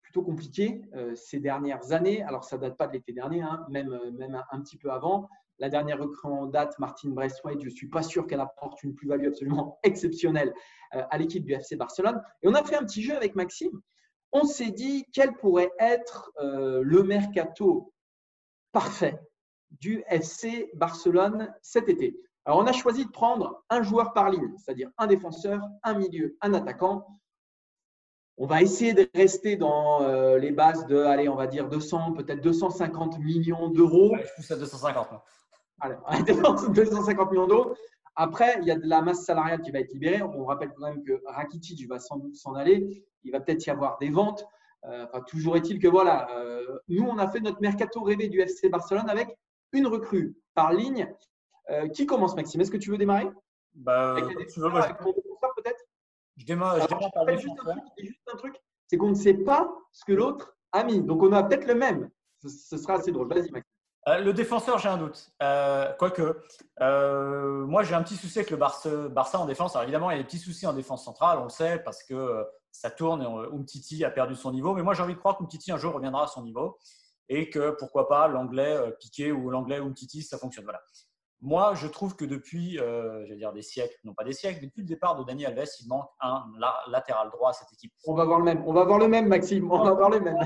plutôt 0.01 0.21
compliqués 0.21 0.81
euh, 0.93 1.15
ces 1.15 1.39
dernières 1.39 1.91
années. 1.91 2.21
Alors, 2.23 2.43
ça 2.43 2.57
ne 2.57 2.61
date 2.61 2.77
pas 2.77 2.87
de 2.87 2.93
l'été 2.93 3.13
dernier, 3.13 3.41
hein, 3.41 3.65
même, 3.69 3.91
euh, 3.91 4.37
un, 4.51 4.61
petit 4.61 4.77
peu 4.77 4.91
avant. 4.91 5.27
La 5.59 5.69
dernière 5.69 5.99
recrue 5.99 6.29
en 6.29 6.45
date, 6.45 6.77
Martine 6.79 7.13
Braithwaite, 7.13 7.59
je 7.61 7.65
ne 7.65 7.71
suis 7.71 7.89
pas 7.89 8.03
sûr 8.03 8.27
qu'elle 8.27 8.39
apporte 8.39 8.83
une 8.83 8.93
plus-value 8.93 9.27
absolument 9.27 9.79
exceptionnelle 9.83 10.53
euh, 10.95 11.03
à 11.09 11.17
l'équipe 11.17 11.43
du 11.43 11.53
FC 11.53 11.75
Barcelone. 11.75 12.21
Et 12.41 12.47
on 12.47 12.53
a 12.53 12.63
fait 12.63 12.75
un 12.75 12.83
petit 12.83 13.01
jeu 13.01 13.15
avec 13.15 13.35
Maxime. 13.35 13.81
On 14.31 14.45
s'est 14.45 14.71
dit 14.71 15.05
quel 15.13 15.33
pourrait 15.33 15.71
être 15.79 16.31
le 16.39 17.03
mercato 17.03 17.93
parfait 18.71 19.19
du 19.79 20.03
FC 20.07 20.71
Barcelone 20.73 21.53
cet 21.61 21.87
été. 21.87 22.17
Alors, 22.45 22.59
on 22.59 22.65
a 22.65 22.73
choisi 22.73 23.05
de 23.05 23.11
prendre 23.11 23.63
un 23.69 23.83
joueur 23.83 24.13
par 24.13 24.29
ligne, 24.29 24.53
c'est-à-dire 24.57 24.89
un 24.97 25.07
défenseur, 25.07 25.61
un 25.83 25.93
milieu, 25.93 26.35
un 26.41 26.53
attaquant. 26.53 27.19
On 28.37 28.47
va 28.47 28.61
essayer 28.61 28.93
de 28.93 29.07
rester 29.15 29.55
dans 29.55 30.01
euh, 30.01 30.37
les 30.39 30.51
bases 30.51 30.85
de, 30.87 30.97
allez, 30.97 31.29
on 31.29 31.35
va 31.35 31.47
dire 31.47 31.69
200, 31.69 32.13
peut-être 32.13 32.41
250 32.41 33.19
millions 33.19 33.69
d'euros. 33.69 34.15
je 34.17 34.35
pousse 34.35 34.51
à 34.51 34.57
250. 34.57 35.07
Allez, 35.79 35.95
250 36.73 37.31
millions 37.31 37.47
d'euros. 37.47 37.75
Après, 38.15 38.57
il 38.61 38.67
y 38.67 38.71
a 38.71 38.75
de 38.75 38.87
la 38.87 39.01
masse 39.01 39.23
salariale 39.23 39.61
qui 39.61 39.71
va 39.71 39.79
être 39.79 39.91
libérée. 39.93 40.21
On 40.21 40.45
rappelle 40.45 40.71
quand 40.75 40.87
même 40.87 41.03
que 41.03 41.21
Rakitic 41.25 41.87
va 41.87 41.99
sans 41.99 42.17
doute 42.17 42.35
s'en 42.35 42.53
aller. 42.55 43.05
Il 43.23 43.31
va 43.31 43.39
peut-être 43.39 43.65
y 43.65 43.69
avoir 43.69 43.97
des 43.99 44.09
ventes. 44.09 44.45
Euh, 44.85 45.05
enfin, 45.05 45.21
toujours 45.21 45.55
est-il 45.55 45.79
que 45.79 45.87
voilà, 45.87 46.27
euh, 46.31 46.79
nous, 46.89 47.03
on 47.03 47.17
a 47.17 47.27
fait 47.27 47.39
notre 47.39 47.61
mercato 47.61 48.03
rêvé 48.03 48.27
du 48.27 48.41
FC 48.41 48.69
Barcelone 48.69 49.09
avec 49.09 49.37
une 49.71 49.87
recrue 49.87 50.35
par 50.53 50.73
ligne 50.73 51.07
euh, 51.69 51.87
qui 51.89 52.05
commence, 52.05 52.35
Maxime? 52.35 52.61
Est-ce 52.61 52.71
que 52.71 52.77
tu 52.77 52.91
veux 52.91 52.97
démarrer? 52.97 53.27
Bah, 53.73 54.15
avec, 54.15 54.47
tu 54.47 54.59
veux, 54.59 54.67
avec 54.67 55.01
mon 55.01 55.13
peut-être? 55.13 55.83
Je 56.37 56.45
démarre, 56.45 56.87
par 56.87 57.29
juste 57.29 57.59
un 58.31 58.37
truc, 58.37 58.55
c'est 58.87 58.97
qu'on 58.97 59.09
ne 59.09 59.15
sait 59.15 59.33
pas 59.33 59.73
ce 59.91 60.03
que 60.05 60.13
l'autre 60.13 60.55
a 60.71 60.83
mis. 60.83 61.01
Donc, 61.01 61.21
on 61.21 61.31
a 61.31 61.43
peut-être 61.43 61.67
le 61.67 61.75
même. 61.75 62.09
Ce, 62.43 62.77
sera 62.77 62.95
assez 62.95 63.11
drôle. 63.11 63.27
Vas-y, 63.27 63.51
Max. 63.51 63.65
Euh, 64.09 64.19
le 64.19 64.33
défenseur, 64.33 64.79
j'ai 64.79 64.89
un 64.89 64.97
doute. 64.97 65.31
Euh, 65.41 65.93
quoique, 65.93 66.41
euh, 66.81 67.65
moi, 67.65 67.83
j'ai 67.83 67.95
un 67.95 68.03
petit 68.03 68.17
souci 68.17 68.39
avec 68.39 68.51
le 68.51 68.57
Barça, 68.57 69.39
en 69.39 69.45
défense. 69.45 69.75
Alors, 69.75 69.83
évidemment, 69.83 70.11
il 70.11 70.17
y 70.17 70.19
a 70.19 70.21
des 70.21 70.25
petits 70.25 70.39
soucis 70.39 70.67
en 70.67 70.73
défense 70.73 71.05
centrale, 71.05 71.39
on 71.39 71.43
le 71.43 71.49
sait, 71.49 71.79
parce 71.79 72.03
que 72.03 72.45
ça 72.71 72.89
tourne 72.89 73.21
et 73.21 73.55
Umtiti 73.55 74.03
a 74.03 74.11
perdu 74.11 74.35
son 74.35 74.51
niveau. 74.51 74.73
Mais 74.73 74.81
moi, 74.81 74.93
j'ai 74.93 75.03
envie 75.03 75.13
de 75.13 75.19
croire 75.19 75.37
qu'Umtiti, 75.37 75.71
un 75.71 75.77
jour, 75.77 75.93
reviendra 75.93 76.23
à 76.25 76.27
son 76.27 76.43
niveau 76.43 76.77
et 77.29 77.49
que, 77.49 77.71
pourquoi 77.71 78.09
pas, 78.09 78.27
l'anglais 78.27 78.77
Piqué 78.99 79.31
ou 79.31 79.49
l'anglais 79.49 79.77
Umtiti, 79.77 80.21
ça 80.21 80.37
fonctionne. 80.37 80.65
Voilà. 80.65 80.81
Moi, 81.45 81.75
je 81.75 81.87
trouve 81.87 82.15
que 82.15 82.25
depuis, 82.25 82.77
j'allais 82.77 83.35
dire 83.35 83.53
des 83.53 83.61
siècles, 83.61 83.95
non 84.03 84.13
pas 84.13 84.23
des 84.23 84.33
siècles, 84.33 84.61
depuis 84.61 84.81
le 84.81 84.87
départ 84.87 85.15
de 85.17 85.23
Dani 85.23 85.45
Alves, 85.45 85.67
il 85.81 85.87
manque 85.87 86.09
un 86.21 86.45
latéral 86.87 87.29
droit 87.29 87.49
à 87.49 87.53
cette 87.53 87.71
équipe. 87.73 87.93
On 88.07 88.15
va 88.15 88.25
voir 88.25 88.39
le 88.39 88.45
même. 88.45 88.63
On 88.65 88.73
va 88.73 88.85
voir 88.85 88.97
le 88.97 89.07
même, 89.07 89.27
Maxime. 89.27 89.71
On 89.71 89.83
va 89.83 89.91
voir 89.91 90.09
le 90.09 90.19
même 90.19 90.37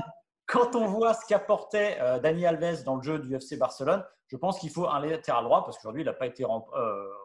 quand 0.48 0.74
on 0.74 0.86
voit 0.86 1.14
ce 1.14 1.24
qu'apportait 1.26 1.98
euh, 2.00 2.18
Dani 2.18 2.46
Alves 2.46 2.82
dans 2.82 2.96
le 2.96 3.02
jeu 3.02 3.18
du 3.18 3.34
FC 3.34 3.56
Barcelone, 3.56 4.04
je 4.28 4.36
pense 4.36 4.58
qu'il 4.58 4.70
faut 4.70 4.88
un 4.88 4.98
latéral 5.00 5.44
droit 5.44 5.64
parce 5.64 5.76
qu'aujourd'hui, 5.76 6.02
il 6.02 6.06
n'a 6.06 6.14
pas 6.14 6.26
été 6.26 6.42
euh, 6.42 6.48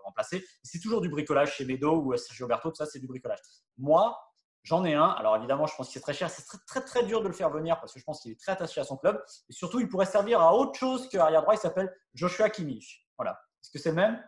remplacé. 0.03 0.45
C'est 0.61 0.79
toujours 0.79 1.01
du 1.01 1.09
bricolage 1.09 1.53
chez 1.55 1.65
Medo 1.65 2.01
ou 2.01 2.15
Sergio 2.17 2.47
Berto, 2.47 2.69
tout 2.69 2.75
ça, 2.75 2.85
c'est 2.85 2.99
du 2.99 3.07
bricolage. 3.07 3.39
Moi, 3.77 4.17
j'en 4.63 4.83
ai 4.83 4.93
un. 4.93 5.07
Alors 5.07 5.37
évidemment, 5.37 5.67
je 5.67 5.75
pense 5.75 5.89
qu'il 5.89 5.99
est 5.99 6.01
très 6.01 6.13
cher. 6.13 6.29
C'est 6.29 6.43
très, 6.43 6.57
très, 6.67 6.81
très 6.81 7.03
dur 7.05 7.21
de 7.21 7.27
le 7.27 7.33
faire 7.33 7.49
venir 7.49 7.79
parce 7.79 7.93
que 7.93 7.99
je 7.99 8.03
pense 8.03 8.21
qu'il 8.21 8.31
est 8.31 8.39
très 8.39 8.51
attaché 8.51 8.81
à 8.81 8.83
son 8.83 8.97
club. 8.97 9.21
Et 9.49 9.53
surtout, 9.53 9.79
il 9.79 9.87
pourrait 9.87 10.05
servir 10.05 10.41
à 10.41 10.53
autre 10.53 10.77
chose 10.77 11.07
qu'arrière 11.09 11.41
droit. 11.41 11.53
Il 11.53 11.59
s'appelle 11.59 11.93
Joshua 12.13 12.49
Kimmich. 12.49 13.07
Voilà. 13.17 13.39
Est-ce 13.63 13.71
que 13.71 13.79
c'est 13.79 13.89
le 13.89 13.95
même? 13.95 14.21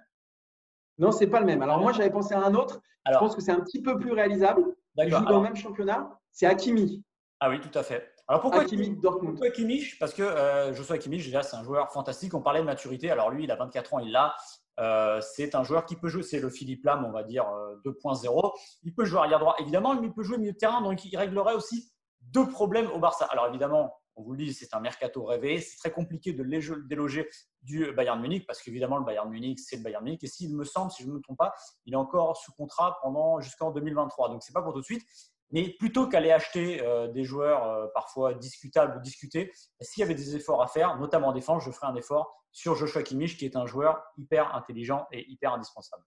Non, 0.98 1.12
c'est 1.12 1.27
pas 1.27 1.39
le 1.39 1.46
même. 1.46 1.62
Alors 1.62 1.80
moi, 1.80 1.92
j'avais 1.92 2.10
pensé 2.10 2.34
à 2.34 2.39
un 2.39 2.54
autre. 2.56 2.82
je 3.06 3.18
pense 3.18 3.36
que 3.36 3.42
c'est 3.42 3.51
un 3.51 3.60
petit 3.60 3.82
peu 3.82 3.98
plus 3.98 4.12
réalisable. 4.12 4.63
Il 4.98 5.10
joue 5.10 5.25
dans 5.25 5.38
le 5.38 5.44
même 5.44 5.56
championnat. 5.56 6.10
C'est 6.32 6.46
Hakimi. 6.46 7.04
Ah 7.39 7.50
oui, 7.50 7.60
tout 7.60 7.77
à 7.77 7.84
fait. 7.84 8.12
Alors 8.27 8.42
pourquoi 8.42 8.65
Kimmich 8.65 9.00
Dortmund 9.01 9.34
Pourquoi 9.36 9.51
Kimmich 9.51 10.00
Parce 10.00 10.13
que 10.13 10.24
euh, 10.24 10.74
Joshua 10.74 10.98
Kimmich, 10.98 11.25
déjà, 11.25 11.44
c'est 11.44 11.56
un 11.56 11.63
joueur 11.63 11.92
fantastique. 11.92 12.34
On 12.34 12.42
parlait 12.42 12.62
de 12.62 12.65
maturité. 12.65 13.12
Alors 13.12 13.30
lui, 13.30 13.44
il 13.44 13.51
a 13.51 13.56
24 13.56 13.94
ans, 13.94 14.00
il 14.00 14.12
l'a. 14.12 14.36
Euh, 14.80 15.22
c'est 15.22 15.54
un 15.54 15.63
joueur 15.63 15.86
qui 15.86 15.96
peut 15.96 16.08
jouer, 16.08 16.24
c'est 16.24 16.39
le 16.39 16.50
Philippe 16.50 16.84
Lam, 16.86 17.06
on 17.06 17.12
va 17.12 17.24
dire 17.24 17.46
2.0. 17.86 18.46
Euh, 18.46 18.50
il 18.84 18.94
peut 18.94 19.06
jouer 19.06 19.20
arrière 19.20 19.39
droit, 19.39 19.56
évidemment, 19.60 19.96
mais 19.96 20.08
il 20.08 20.13
peut 20.13 20.24
jouer 20.24 20.38
milieu 20.38 20.54
de 20.54 20.58
terrain, 20.58 20.82
donc 20.82 21.06
il 21.06 21.15
réglerait 21.15 21.54
aussi 21.54 21.92
deux 22.22 22.48
problèmes 22.48 22.89
au 22.92 23.00
Barça. 23.00 23.25
Alors 23.25 23.48
évidemment, 23.48 23.94
on 24.15 24.24
vous 24.24 24.31
le 24.31 24.38
dit, 24.38 24.53
c'est 24.53 24.74
un 24.74 24.79
mercato 24.79 25.24
rêvé. 25.24 25.60
C'est 25.60 25.77
très 25.77 25.91
compliqué 25.91 26.34
de 26.34 26.43
déloger 26.88 27.29
du 27.62 27.91
Bayern 27.91 28.19
Munich 28.22 28.45
parce 28.48 28.62
qu'évidemment, 28.62 28.98
le 28.98 29.05
Bayern 29.05 29.29
Munich, 29.29 29.60
c'est 29.60 29.77
le 29.77 29.84
Bayern 29.84 30.03
Munich. 30.03 30.24
Et 30.24 30.27
s'il 30.27 30.55
me 30.55 30.63
semble, 30.63 30.91
si 30.91 31.03
je 31.03 31.10
ne 31.10 31.13
me 31.13 31.19
trompe 31.19 31.38
pas, 31.38 31.53
il 31.86 31.93
est 31.93 31.98
encore 31.98 32.38
sous 32.38 32.53
contrat 32.53 32.98
pendant 33.01 33.39
jusqu'en 33.41 33.72
2023. 33.72 34.29
Donc, 34.29 34.43
c'est 34.43 34.53
pas 34.53 34.62
pour 34.62 34.74
tout 34.74 34.79
de 34.79 34.86
suite. 34.86 35.03
Mais 35.51 35.69
plutôt 35.77 36.07
qu'aller 36.07 36.31
acheter 36.31 36.81
euh, 36.81 37.07
des 37.07 37.24
joueurs 37.24 37.67
euh, 37.67 37.88
parfois 37.93 38.34
discutables 38.34 38.98
ou 38.98 39.01
discutés, 39.01 39.51
s'il 39.79 40.01
y 40.01 40.03
avait 40.03 40.15
des 40.15 40.36
efforts 40.36 40.62
à 40.62 40.67
faire, 40.67 40.98
notamment 40.98 41.27
en 41.27 41.34
défense, 41.34 41.63
je 41.63 41.72
ferai 41.72 41.88
un 41.88 41.95
effort 41.95 42.41
sur 42.51 42.75
Joshua 42.75 43.03
Kimmich, 43.03 43.38
qui 43.38 43.45
est 43.45 43.55
un 43.55 43.65
joueur 43.65 44.01
hyper 44.17 44.55
intelligent 44.55 45.05
et 45.12 45.29
hyper 45.29 45.53
indispensable. 45.53 46.03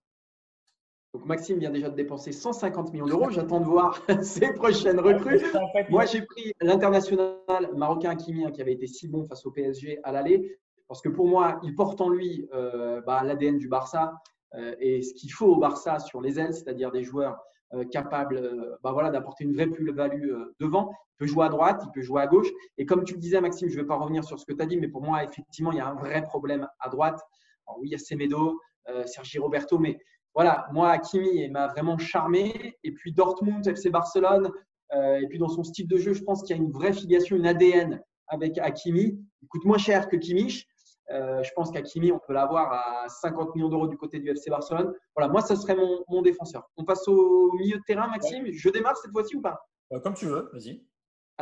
Donc 1.18 1.26
Maxime 1.26 1.58
vient 1.58 1.70
déjà 1.70 1.90
de 1.90 1.96
dépenser 1.96 2.30
150 2.30 2.92
millions 2.92 3.06
d'euros. 3.06 3.28
J'attends 3.30 3.58
de 3.58 3.64
voir 3.64 4.00
ses 4.22 4.52
prochaines 4.52 5.00
recrues. 5.00 5.42
Moi, 5.90 6.04
j'ai 6.04 6.22
pris 6.22 6.52
l'international 6.60 7.34
marocain 7.74 8.14
Kimi, 8.14 8.50
qui 8.52 8.62
avait 8.62 8.74
été 8.74 8.86
si 8.86 9.08
bon 9.08 9.24
face 9.24 9.44
au 9.44 9.50
PSG 9.50 9.98
à 10.04 10.12
l'aller, 10.12 10.56
parce 10.86 11.02
que 11.02 11.08
pour 11.08 11.26
moi, 11.26 11.58
il 11.64 11.74
porte 11.74 12.00
en 12.00 12.08
lui 12.08 12.48
euh, 12.54 13.00
bah, 13.00 13.24
l'ADN 13.24 13.58
du 13.58 13.66
Barça 13.66 14.14
et 14.80 15.02
ce 15.02 15.12
qu'il 15.12 15.32
faut 15.32 15.46
au 15.46 15.56
Barça 15.58 15.98
sur 15.98 16.20
les 16.20 16.38
ailes, 16.38 16.54
c'est-à-dire 16.54 16.92
des 16.92 17.02
joueurs 17.02 17.38
euh, 17.74 17.84
capable 17.84 18.38
euh, 18.38 18.76
bah 18.82 18.92
voilà, 18.92 19.10
d'apporter 19.10 19.44
une 19.44 19.52
vraie 19.52 19.66
plus-value 19.66 20.30
euh, 20.30 20.54
devant. 20.58 20.90
Il 20.90 21.18
peut 21.18 21.26
jouer 21.26 21.44
à 21.44 21.48
droite, 21.50 21.82
il 21.84 21.90
peut 21.90 22.00
jouer 22.00 22.22
à 22.22 22.26
gauche. 22.26 22.48
Et 22.78 22.86
comme 22.86 23.04
tu 23.04 23.12
le 23.12 23.20
disais, 23.20 23.42
Maxime, 23.42 23.68
je 23.68 23.76
ne 23.76 23.82
vais 23.82 23.86
pas 23.86 23.96
revenir 23.96 24.24
sur 24.24 24.38
ce 24.38 24.46
que 24.46 24.54
tu 24.54 24.62
as 24.62 24.66
dit, 24.66 24.78
mais 24.78 24.88
pour 24.88 25.02
moi, 25.02 25.22
effectivement, 25.22 25.72
il 25.72 25.76
y 25.76 25.80
a 25.80 25.86
un 25.86 25.94
vrai 25.94 26.22
problème 26.22 26.66
à 26.78 26.88
droite. 26.88 27.20
oui, 27.78 27.88
il 27.88 27.92
y 27.92 27.94
a 27.94 27.98
Semedo, 27.98 28.58
Sergi 29.04 29.38
Roberto, 29.38 29.78
mais 29.78 29.98
voilà, 30.34 30.66
moi, 30.72 30.90
Hakimi 30.90 31.48
m'a 31.50 31.68
vraiment 31.68 31.98
charmé. 31.98 32.76
Et 32.84 32.92
puis 32.92 33.12
Dortmund, 33.12 33.66
FC 33.66 33.90
Barcelone, 33.90 34.50
et 34.92 35.26
puis 35.28 35.38
dans 35.38 35.48
son 35.48 35.64
style 35.64 35.86
de 35.86 35.98
jeu, 35.98 36.12
je 36.14 36.22
pense 36.22 36.42
qu'il 36.42 36.56
y 36.56 36.58
a 36.58 36.62
une 36.62 36.70
vraie 36.70 36.92
filiation, 36.92 37.36
une 37.36 37.46
ADN 37.46 38.00
avec 38.28 38.58
Hakimi. 38.58 39.18
Il 39.42 39.48
coûte 39.48 39.64
moins 39.64 39.78
cher 39.78 40.08
que 40.08 40.16
Kimmich, 40.16 40.66
euh, 41.10 41.42
je 41.42 41.50
pense 41.54 41.70
qu'Akimi, 41.70 42.12
on 42.12 42.18
peut 42.18 42.32
l'avoir 42.32 42.72
à 42.72 43.08
50 43.08 43.54
millions 43.54 43.68
d'euros 43.68 43.88
du 43.88 43.96
côté 43.96 44.18
du 44.18 44.28
FC 44.30 44.50
Barcelone. 44.50 44.92
Voilà, 45.16 45.32
moi, 45.32 45.40
ça 45.40 45.56
serait 45.56 45.76
mon, 45.76 46.22
défenseur. 46.22 46.68
On 46.76 46.84
passe 46.84 47.06
au 47.08 47.52
milieu 47.54 47.78
de 47.78 47.82
terrain, 47.86 48.08
Maxime. 48.08 48.44
Je 48.50 48.68
démarre 48.68 48.96
cette 48.96 49.12
fois-ci 49.12 49.36
ou 49.36 49.40
pas? 49.40 49.58
Euh, 49.92 50.00
Comme 50.00 50.14
tu 50.14 50.26
veux, 50.26 50.50
vas-y. 50.52 50.82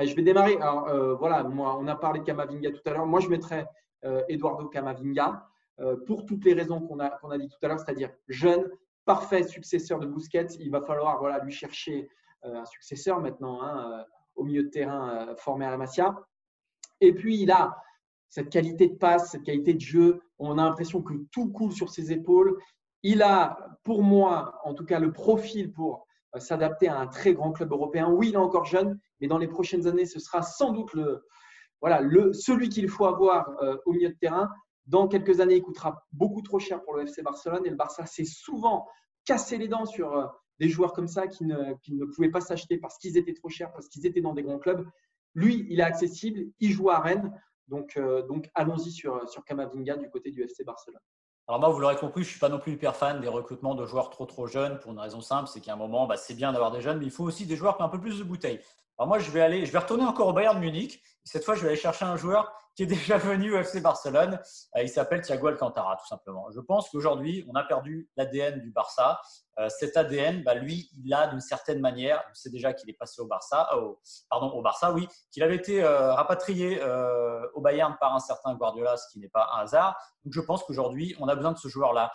je 0.07 0.15
vais 0.15 0.23
démarrer. 0.23 0.57
Alors, 0.61 0.89
euh, 0.89 1.15
voilà, 1.15 1.43
moi, 1.43 1.77
on 1.81 1.87
a 1.89 1.97
parlé 1.97 2.21
de 2.21 2.25
Kamavinga 2.25 2.71
tout 2.71 2.83
à 2.87 2.91
l'heure. 2.91 3.07
Moi, 3.07 3.21
je 3.21 3.29
mettrais 3.29 3.67
Eduardo 4.29 4.69
Kamavinga 4.69 5.49
pour 6.07 6.25
toutes 6.25 6.45
les 6.45 6.55
raisons 6.55 6.81
qu'on 6.81 7.01
a, 7.01 7.11
qu'on 7.11 7.31
a 7.31 7.39
dit 7.39 7.49
tout 7.49 7.59
à 7.63 7.69
l'heure, 7.69 7.79
c'est-à-dire 7.79 8.11
jeune, 8.29 8.65
parfait 9.05 9.43
successeur 9.45 9.99
de 9.99 10.07
Busquets. 10.07 10.47
Il 10.59 10.71
va 10.71 10.81
falloir 10.81 11.19
voilà, 11.19 11.39
lui 11.45 11.53
chercher 11.53 12.09
un 12.43 12.65
successeur 12.65 13.21
maintenant 13.21 13.63
hein, 13.63 14.05
au 14.35 14.45
milieu 14.45 14.63
de 14.63 14.69
terrain 14.69 15.35
formé 15.37 15.67
à 15.67 15.71
la 15.71 15.77
Masia. 15.77 16.15
Et 17.01 17.13
puis, 17.15 17.41
il 17.41 17.51
a 17.51 17.77
cette 18.29 18.51
qualité 18.51 18.89
de 18.89 18.97
passe, 18.97 19.31
cette 19.31 19.45
qualité 19.45 19.75
de 19.75 19.81
jeu. 19.81 20.21
On 20.39 20.59
a 20.59 20.65
l'impression 20.65 21.03
que 21.03 21.15
tout 21.33 21.51
coule 21.51 21.73
sur 21.73 21.91
ses 21.91 22.13
épaules. 22.13 22.59
Il 23.03 23.23
a, 23.23 23.79
pour 23.85 24.03
moi, 24.03 24.61
en 24.65 24.75
tout 24.75 24.85
cas, 24.85 24.99
le 24.99 25.13
profil 25.13 25.73
pour 25.73 26.07
euh, 26.35 26.41
s'adapter 26.41 26.89
à 26.89 26.99
un 26.99 27.07
très 27.07 27.35
grand 27.35 27.53
club 27.53 27.73
européen. 27.73 28.11
Oui, 28.11 28.29
il 28.29 28.35
est 28.35 28.39
encore 28.39 28.65
jeune, 28.65 28.99
mais 29.21 29.29
dans 29.29 29.39
les 29.39 29.49
prochaines 29.49 29.87
années, 29.87 30.07
ce 30.07 30.19
sera 30.19 30.43
sans 30.43 30.73
doute 30.73 30.93
le, 30.95 31.25
voilà, 31.81 32.01
le, 32.01 32.33
celui 32.33 32.69
qu'il 32.69 32.89
faut 32.89 33.07
avoir 33.07 33.51
euh, 33.63 33.77
au 33.87 33.93
milieu 33.93 34.09
de 34.09 34.19
terrain. 34.19 34.51
Dans 34.87 35.09
quelques 35.09 35.41
années, 35.41 35.57
il 35.57 35.63
coûtera 35.63 36.07
beaucoup 36.13 36.43
trop 36.43 36.59
cher 36.59 36.83
pour 36.83 36.95
le 36.95 37.03
FC 37.03 37.23
Barcelone 37.23 37.67
et 37.67 37.71
le 37.71 37.77
Barça 37.77 38.07
s'est 38.07 38.25
souvent 38.25 38.87
cassé 39.25 39.59
les 39.59 39.69
dents 39.69 39.87
sur 39.87 40.17
euh, 40.17 40.27
des 40.61 40.69
joueurs 40.69 40.93
comme 40.93 41.09
ça 41.09 41.27
qui 41.27 41.45
ne, 41.45 41.75
pouvaient 42.15 42.31
pas 42.31 42.41
s'acheter 42.41 42.79
parce 42.79 42.97
qu'ils 42.99 43.17
étaient 43.17 43.35
trop 43.35 43.49
chers, 43.49 43.73
parce 43.73 43.89
qu'ils 43.89 44.07
étaient 44.07 44.21
dans 44.21 44.35
des 44.35 44.43
grands 44.43 44.59
clubs. 44.59 44.87
Lui, 45.35 45.67
il 45.69 45.81
est 45.81 45.85
accessible, 45.85 46.47
il 46.61 46.71
joue 46.71 46.91
à 46.91 47.01
Rennes. 47.01 47.33
Donc, 47.69 47.97
euh, 47.97 48.23
allons-y 48.55 48.93
sur, 48.93 49.29
sur 49.29 49.45
Kamavinga 49.45 49.97
du 49.97 50.09
côté 50.09 50.31
du 50.31 50.43
FC 50.43 50.63
Barcelone. 50.65 51.01
Alors 51.49 51.61
moi, 51.61 51.69
vous 51.69 51.79
l'aurez 51.79 51.97
compris, 51.97 52.23
je 52.23 52.29
ne 52.29 52.31
suis 52.31 52.41
pas 52.41 52.49
non 52.49 52.59
plus 52.59 52.73
hyper 52.73 52.97
fan 52.97 53.21
des 53.21 53.29
recrutements 53.29 53.77
de 53.77 53.87
joueurs 53.87 54.11
trop 54.11 54.27
trop 54.27 54.49
jeunes 54.49 54.79
pour 54.81 54.91
une 54.93 54.99
raison 54.99 55.21
simple, 55.21 55.49
c'est 55.49 55.61
qu'à 55.61 55.75
un 55.75 55.77
moment, 55.77 56.07
bah, 56.07 56.17
c'est 56.17 56.35
bien 56.35 56.53
d'avoir 56.53 56.73
des 56.73 56.81
jeunes, 56.81 56.99
mais 56.99 57.05
il 57.05 57.11
faut 57.13 57.23
aussi 57.23 57.47
des 57.47 57.55
joueurs 57.55 57.77
qui 57.77 57.83
ont 57.83 57.87
un 57.87 57.91
peu 57.91 58.01
plus 58.01 58.19
de 58.19 58.25
bouteilles. 58.25 58.61
Alors 58.99 59.09
moi, 59.09 59.19
je 59.19 59.31
vais 59.31 59.43
aller, 59.43 59.67
je 59.67 59.73
vais 59.73 59.79
retourner 59.79 60.05
encore 60.05 60.29
au 60.29 60.33
Bayern 60.33 60.59
Munich. 60.59 61.03
Cette 61.25 61.45
fois, 61.45 61.55
je 61.55 61.63
vais 61.63 61.69
aller 61.69 61.77
chercher 61.77 62.05
un 62.05 62.17
joueur 62.17 62.51
qui 62.75 62.85
est 62.85 62.87
déjà 62.87 63.19
venu 63.19 63.55
au 63.55 63.59
FC 63.59 63.81
Barcelone. 63.81 64.39
Euh, 64.77 64.83
il 64.83 64.89
s'appelle 64.89 65.21
Thiago 65.21 65.49
Alcantara, 65.49 65.97
tout 65.97 66.07
simplement. 66.07 66.47
Je 66.51 66.61
pense 66.61 66.89
qu'aujourd'hui, 66.89 67.45
on 67.51 67.55
a 67.57 67.65
perdu 67.65 68.09
l'ADN 68.17 68.61
du 68.61 68.71
Barça. 68.71 69.21
Euh, 69.59 69.69
cet 69.69 69.97
ADN, 69.97 70.43
bah, 70.45 70.55
lui, 70.55 70.91
il 71.03 71.13
a 71.13 71.27
d'une 71.27 71.41
certaine 71.41 71.81
manière, 71.81 72.23
on 72.31 72.35
sait 72.35 72.51
déjà 72.51 72.73
qu'il 72.73 72.89
est 72.89 72.97
passé 72.97 73.21
au 73.21 73.27
Barça, 73.27 73.69
euh, 73.75 73.93
pardon, 74.31 74.51
au 74.51 74.63
Barça, 74.63 74.93
oui, 74.93 75.09
qu'il 75.31 75.43
avait 75.43 75.57
été 75.57 75.83
rapatrié 75.85 76.81
au 77.55 77.61
Bayern 77.61 77.97
par 78.01 78.15
un 78.15 78.19
certain 78.19 78.55
Guardiola, 78.55 78.97
ce 78.97 79.09
qui 79.13 79.19
n'est 79.19 79.29
pas 79.29 79.51
un 79.55 79.63
hasard. 79.63 79.97
Donc 80.25 80.33
je 80.33 80.41
pense 80.41 80.63
qu'aujourd'hui, 80.65 81.17
on 81.21 81.29
a 81.29 81.35
besoin 81.35 81.53
de 81.53 81.59
ce 81.59 81.69
joueur-là. 81.69 82.13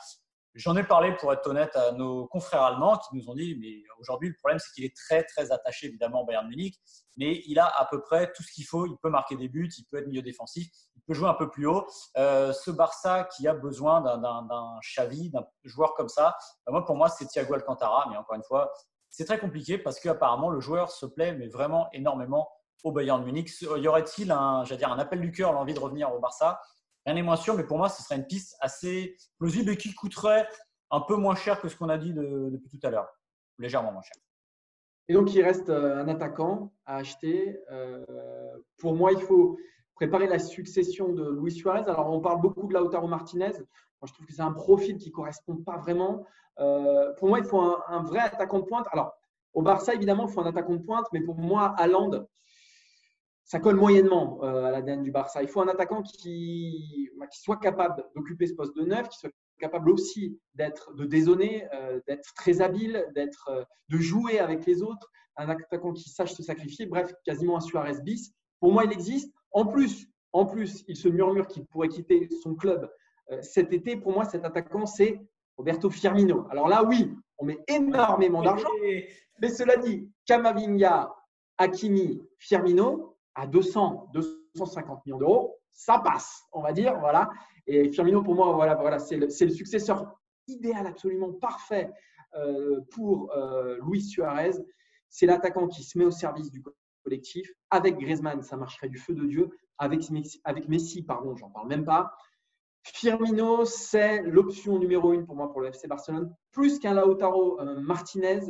J'en 0.53 0.75
ai 0.75 0.83
parlé, 0.83 1.15
pour 1.15 1.31
être 1.31 1.47
honnête, 1.47 1.73
à 1.77 1.93
nos 1.93 2.27
confrères 2.27 2.63
allemands 2.63 2.97
qui 2.97 3.15
nous 3.15 3.29
ont 3.29 3.35
dit, 3.35 3.55
mais 3.59 3.83
aujourd'hui, 3.99 4.27
le 4.27 4.35
problème, 4.35 4.59
c'est 4.59 4.71
qu'il 4.73 4.83
est 4.83 4.93
très, 4.95 5.23
très 5.23 5.51
attaché, 5.51 5.87
évidemment, 5.87 6.23
au 6.23 6.25
Bayern 6.25 6.45
Munich, 6.47 6.75
mais 7.15 7.41
il 7.47 7.57
a 7.57 7.67
à 7.67 7.85
peu 7.85 8.01
près 8.01 8.31
tout 8.33 8.43
ce 8.43 8.51
qu'il 8.51 8.65
faut. 8.65 8.85
Il 8.85 8.97
peut 9.01 9.09
marquer 9.09 9.37
des 9.37 9.47
buts, 9.47 9.69
il 9.77 9.85
peut 9.85 9.97
être 9.97 10.07
milieu 10.07 10.21
défensif, 10.21 10.67
il 10.95 11.01
peut 11.03 11.13
jouer 11.13 11.29
un 11.29 11.35
peu 11.35 11.49
plus 11.49 11.67
haut. 11.67 11.87
Euh, 12.17 12.51
ce 12.51 12.69
Barça 12.69 13.23
qui 13.35 13.47
a 13.47 13.53
besoin 13.53 14.01
d'un 14.01 14.79
Xavi, 14.81 15.29
d'un 15.29 15.45
joueur 15.63 15.93
comme 15.93 16.09
ça, 16.09 16.35
bah, 16.65 16.73
moi, 16.73 16.85
pour 16.85 16.97
moi, 16.97 17.07
c'est 17.07 17.27
Thiago 17.27 17.53
Alcantara, 17.53 18.07
mais 18.09 18.17
encore 18.17 18.35
une 18.35 18.43
fois, 18.43 18.73
c'est 19.09 19.25
très 19.25 19.39
compliqué 19.39 19.77
parce 19.77 19.99
qu'apparemment, 19.99 20.49
le 20.49 20.59
joueur 20.59 20.91
se 20.91 21.05
plaît, 21.05 21.33
mais 21.33 21.47
vraiment 21.47 21.87
énormément 21.93 22.49
au 22.83 22.91
Bayern 22.91 23.23
Munich. 23.23 23.49
Y 23.61 23.87
aurait-il 23.87 24.31
un, 24.31 24.63
un 24.63 24.99
appel 24.99 25.21
du 25.21 25.31
cœur, 25.31 25.53
l'envie 25.53 25.73
de 25.73 25.79
revenir 25.79 26.13
au 26.13 26.19
Barça? 26.19 26.59
Rien 27.05 27.15
n'est 27.15 27.23
moins 27.23 27.35
sûr, 27.35 27.55
mais 27.55 27.63
pour 27.63 27.77
moi, 27.77 27.89
ce 27.89 28.03
serait 28.03 28.15
une 28.15 28.27
piste 28.27 28.55
assez 28.61 29.15
plausible 29.37 29.71
et 29.71 29.77
qui 29.77 29.93
coûterait 29.93 30.47
un 30.91 31.01
peu 31.01 31.15
moins 31.15 31.35
cher 31.35 31.59
que 31.59 31.67
ce 31.67 31.75
qu'on 31.75 31.89
a 31.89 31.97
dit 31.97 32.13
depuis 32.13 32.69
tout 32.69 32.79
à 32.83 32.89
l'heure, 32.89 33.07
légèrement 33.57 33.91
moins 33.91 34.01
cher. 34.01 34.17
Et 35.07 35.13
donc, 35.13 35.33
il 35.33 35.41
reste 35.41 35.69
euh, 35.69 35.97
un 35.97 36.07
attaquant 36.07 36.71
à 36.85 36.97
acheter. 36.97 37.59
Euh, 37.71 38.05
pour 38.77 38.95
moi, 38.95 39.11
il 39.11 39.19
faut 39.19 39.57
préparer 39.95 40.27
la 40.27 40.39
succession 40.39 41.09
de 41.09 41.37
Luis 41.41 41.51
Suarez. 41.51 41.83
Alors, 41.87 42.11
on 42.11 42.21
parle 42.21 42.39
beaucoup 42.39 42.67
de 42.67 42.73
Lautaro 42.73 43.07
Martinez. 43.07 43.51
Moi, 43.51 44.07
je 44.07 44.13
trouve 44.13 44.25
que 44.25 44.33
c'est 44.33 44.41
un 44.41 44.53
profil 44.53 44.97
qui 44.97 45.09
ne 45.09 45.13
correspond 45.13 45.57
pas 45.57 45.77
vraiment. 45.77 46.25
Euh, 46.59 47.13
pour 47.17 47.27
moi, 47.27 47.39
il 47.39 47.45
faut 47.45 47.59
un, 47.59 48.03
vrai 48.03 48.19
attaquant 48.19 48.59
de 48.59 48.65
pointe. 48.65 48.87
Alors, 48.91 49.13
au 49.53 49.61
Barça, 49.61 49.93
évidemment, 49.93 50.27
il 50.27 50.33
faut 50.33 50.41
un 50.41 50.45
attaquant 50.45 50.75
de 50.75 50.83
pointe, 50.83 51.07
mais 51.11 51.21
pour 51.21 51.37
moi, 51.37 51.73
Haaland, 51.77 52.25
ça 53.43 53.59
colle 53.59 53.75
moyennement 53.75 54.39
euh, 54.43 54.65
à 54.65 54.71
l'ADN 54.71 55.03
du 55.03 55.11
Barça. 55.11 55.41
Il 55.41 55.49
faut 55.49 55.61
un 55.61 55.67
attaquant 55.67 56.01
qui, 56.01 57.09
bah, 57.17 57.27
qui 57.27 57.39
soit 57.41 57.57
capable 57.57 58.03
d'occuper 58.15 58.47
ce 58.47 58.53
poste 58.53 58.75
de 58.75 58.83
neuf, 58.83 59.09
qui 59.09 59.19
soit 59.19 59.31
capable 59.59 59.91
aussi 59.91 60.39
d'être, 60.55 60.93
de 60.95 61.05
dézonner, 61.05 61.67
d'être 62.07 62.33
très 62.33 62.61
habile, 62.61 63.05
d'être, 63.13 63.67
de 63.89 63.97
jouer 63.99 64.39
avec 64.39 64.65
les 64.65 64.81
autres, 64.81 65.11
un 65.37 65.49
attaquant 65.49 65.93
qui 65.93 66.09
sache 66.09 66.33
se 66.33 66.41
sacrifier. 66.41 66.87
Bref, 66.87 67.13
quasiment 67.23 67.57
un 67.57 67.59
Suarez 67.59 68.01
bis. 68.01 68.33
Pour 68.59 68.71
moi, 68.71 68.85
il 68.85 68.91
existe. 68.91 69.31
En 69.51 69.67
plus, 69.67 70.07
en 70.33 70.47
plus, 70.47 70.83
il 70.87 70.95
se 70.95 71.09
murmure 71.09 71.47
qu'il 71.47 71.67
pourrait 71.67 71.89
quitter 71.89 72.27
son 72.41 72.55
club 72.55 72.89
cet 73.41 73.71
été. 73.71 73.95
Pour 73.95 74.13
moi, 74.13 74.25
cet 74.25 74.45
attaquant, 74.45 74.87
c'est 74.87 75.21
Roberto 75.57 75.91
Firmino. 75.91 76.47
Alors 76.49 76.67
là, 76.67 76.83
oui, 76.83 77.13
on 77.37 77.45
met 77.45 77.59
énormément 77.67 78.41
d'argent. 78.41 78.69
Mais 79.41 79.49
cela 79.49 79.77
dit, 79.77 80.09
Camavinga, 80.25 81.13
Hakimi, 81.57 82.21
Firmino, 82.37 83.10
à 83.35 83.47
200, 83.47 84.09
250 84.13 85.05
millions 85.05 85.17
d'euros, 85.17 85.61
ça 85.71 85.99
passe, 85.99 86.43
on 86.51 86.61
va 86.61 86.73
dire. 86.73 86.99
Voilà. 86.99 87.29
Et 87.67 87.91
Firmino, 87.91 88.21
pour 88.21 88.35
moi, 88.35 88.53
voilà, 88.53 88.75
voilà, 88.75 88.99
c'est 88.99 89.17
le, 89.17 89.29
successeur 89.29 90.15
idéal, 90.47 90.87
absolument 90.87 91.31
parfait 91.33 91.91
euh, 92.35 92.81
pour 92.91 93.31
euh, 93.35 93.77
Luis 93.87 94.03
Suarez. 94.03 94.51
C'est 95.09 95.25
l'attaquant 95.25 95.67
qui 95.67 95.83
se 95.83 95.97
met 95.97 96.05
au 96.05 96.11
service 96.11 96.51
du 96.51 96.63
collectif. 97.03 97.51
Avec 97.69 97.97
Griezmann, 97.97 98.41
ça 98.41 98.57
marcherait 98.57 98.89
du 98.89 98.97
feu 98.97 99.13
de 99.13 99.25
Dieu. 99.25 99.49
Avec, 99.77 100.09
Messi, 100.67 101.03
pardon, 101.03 101.35
j'en 101.35 101.49
parle 101.49 101.67
même 101.67 101.85
pas. 101.85 102.13
Firmino, 102.83 103.65
c'est 103.65 104.21
l'option 104.23 104.79
numéro 104.79 105.13
une 105.13 105.25
pour 105.25 105.35
moi 105.35 105.51
pour 105.51 105.61
le 105.61 105.67
FC 105.67 105.87
Barcelone, 105.87 106.33
plus 106.51 106.79
qu'un 106.79 106.93
Lautaro 106.93 107.59
euh, 107.59 107.79
Martinez, 107.79 108.41